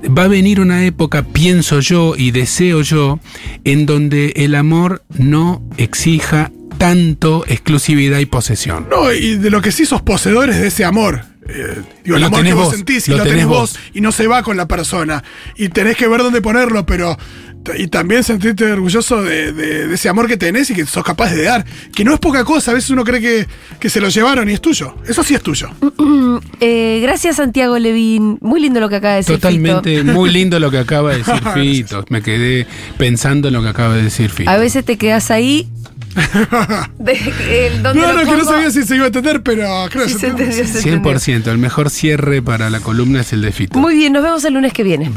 va 0.05 0.23
a 0.23 0.27
venir 0.27 0.59
una 0.59 0.85
época, 0.85 1.23
pienso 1.23 1.79
yo 1.79 2.15
y 2.15 2.31
deseo 2.31 2.81
yo, 2.81 3.19
en 3.63 3.85
donde 3.85 4.33
el 4.35 4.55
amor 4.55 5.03
no 5.17 5.61
exija 5.77 6.51
tanto 6.77 7.43
exclusividad 7.47 8.19
y 8.19 8.25
posesión. 8.25 8.87
No, 8.89 9.11
y 9.11 9.35
de 9.35 9.49
lo 9.49 9.61
que 9.61 9.71
sí 9.71 9.85
sos 9.85 10.01
poseedores 10.01 10.59
de 10.59 10.67
ese 10.67 10.85
amor. 10.85 11.21
Eh, 11.49 11.81
digo, 12.03 12.17
el 12.17 12.21
Lo 12.21 12.27
amor 12.27 12.39
que 12.39 12.43
tenés 12.43 12.55
vos, 12.55 12.65
vos, 12.65 12.75
sentís 12.75 13.07
y 13.07 13.11
lo 13.11 13.17
lo, 13.17 13.23
tenés 13.23 13.35
tenés 13.37 13.47
vos, 13.47 13.73
vos. 13.73 13.79
y 13.93 14.01
no 14.01 14.11
se 14.11 14.27
va 14.27 14.43
con 14.43 14.57
la 14.57 14.67
persona. 14.67 15.23
Y 15.55 15.69
tenés 15.69 15.95
que 15.97 16.07
ver 16.07 16.21
dónde 16.21 16.41
ponerlo, 16.41 16.85
pero. 16.85 17.17
Y 17.75 17.87
también 17.87 18.23
sentirte 18.23 18.71
orgulloso 18.71 19.21
de, 19.23 19.51
de- 19.53 19.87
de 19.87 19.95
ese 19.95 20.09
amor 20.09 20.27
que 20.27 20.37
tenés 20.37 20.69
y 20.69 20.73
que 20.75 20.85
sos 20.85 21.03
capaz 21.03 21.31
de 21.33 21.43
dar. 21.43 21.65
Que 21.95 22.03
no 22.03 22.13
es 22.13 22.19
poca 22.19 22.43
cosa, 22.43 22.71
a 22.71 22.73
veces 22.73 22.89
uno 22.91 23.03
cree 23.03 23.19
que, 23.21 23.47
que 23.79 23.89
se 23.89 23.99
lo 23.99 24.09
llevaron 24.09 24.49
y 24.49 24.53
es 24.53 24.61
tuyo. 24.61 24.95
Eso 25.07 25.23
sí 25.23 25.33
es 25.35 25.41
tuyo. 25.41 25.69
Eh, 26.59 26.99
gracias, 27.01 27.37
Santiago 27.37 27.77
Levín. 27.79 28.37
Muy 28.41 28.59
lindo 28.59 28.79
lo 28.79 28.89
que 28.89 28.95
acaba 28.97 29.13
de 29.13 29.19
decir. 29.21 29.35
Totalmente, 29.35 30.01
Fito. 30.01 30.13
muy 30.13 30.29
lindo 30.29 30.59
lo 30.59 30.69
que 30.71 30.77
acaba 30.79 31.11
de 31.11 31.17
decir 31.23 31.41
Fito. 31.53 32.05
Me 32.09 32.21
quedé 32.21 32.67
pensando 32.97 33.47
en 33.47 33.53
lo 33.55 33.61
que 33.61 33.69
acaba 33.69 33.95
de 33.95 34.03
decir 34.03 34.29
Fito. 34.29 34.49
A 34.49 34.57
veces 34.57 34.85
te 34.85 34.97
quedas 34.97 35.31
ahí. 35.31 35.67
de, 36.97 37.67
el- 37.67 37.83
¿dónde 37.83 38.01
No, 38.01 38.13
no, 38.13 38.19
que 38.31 38.37
no 38.37 38.43
sabía 38.43 38.71
si 38.71 38.81
se 38.83 38.95
iba 38.95 39.03
a 39.03 39.07
entender, 39.07 39.43
pero 39.43 39.67
creo 39.91 40.05
que 40.07 40.13
Sí, 40.13 40.25
entendió. 40.25 40.51
se 40.65 40.79
entendió. 40.79 41.13
100%, 41.13 41.47
el 41.51 41.57
mejor 41.59 41.89
cierre 41.91 42.41
para 42.41 42.69
la 42.71 42.79
columna 42.79 43.21
es 43.21 43.33
el 43.33 43.41
de 43.41 43.51
Fito. 43.51 43.77
Muy 43.77 43.95
bien, 43.95 44.13
nos 44.13 44.23
vemos 44.23 44.43
el 44.45 44.55
lunes 44.55 44.73
que 44.73 44.83
viene. 44.83 45.05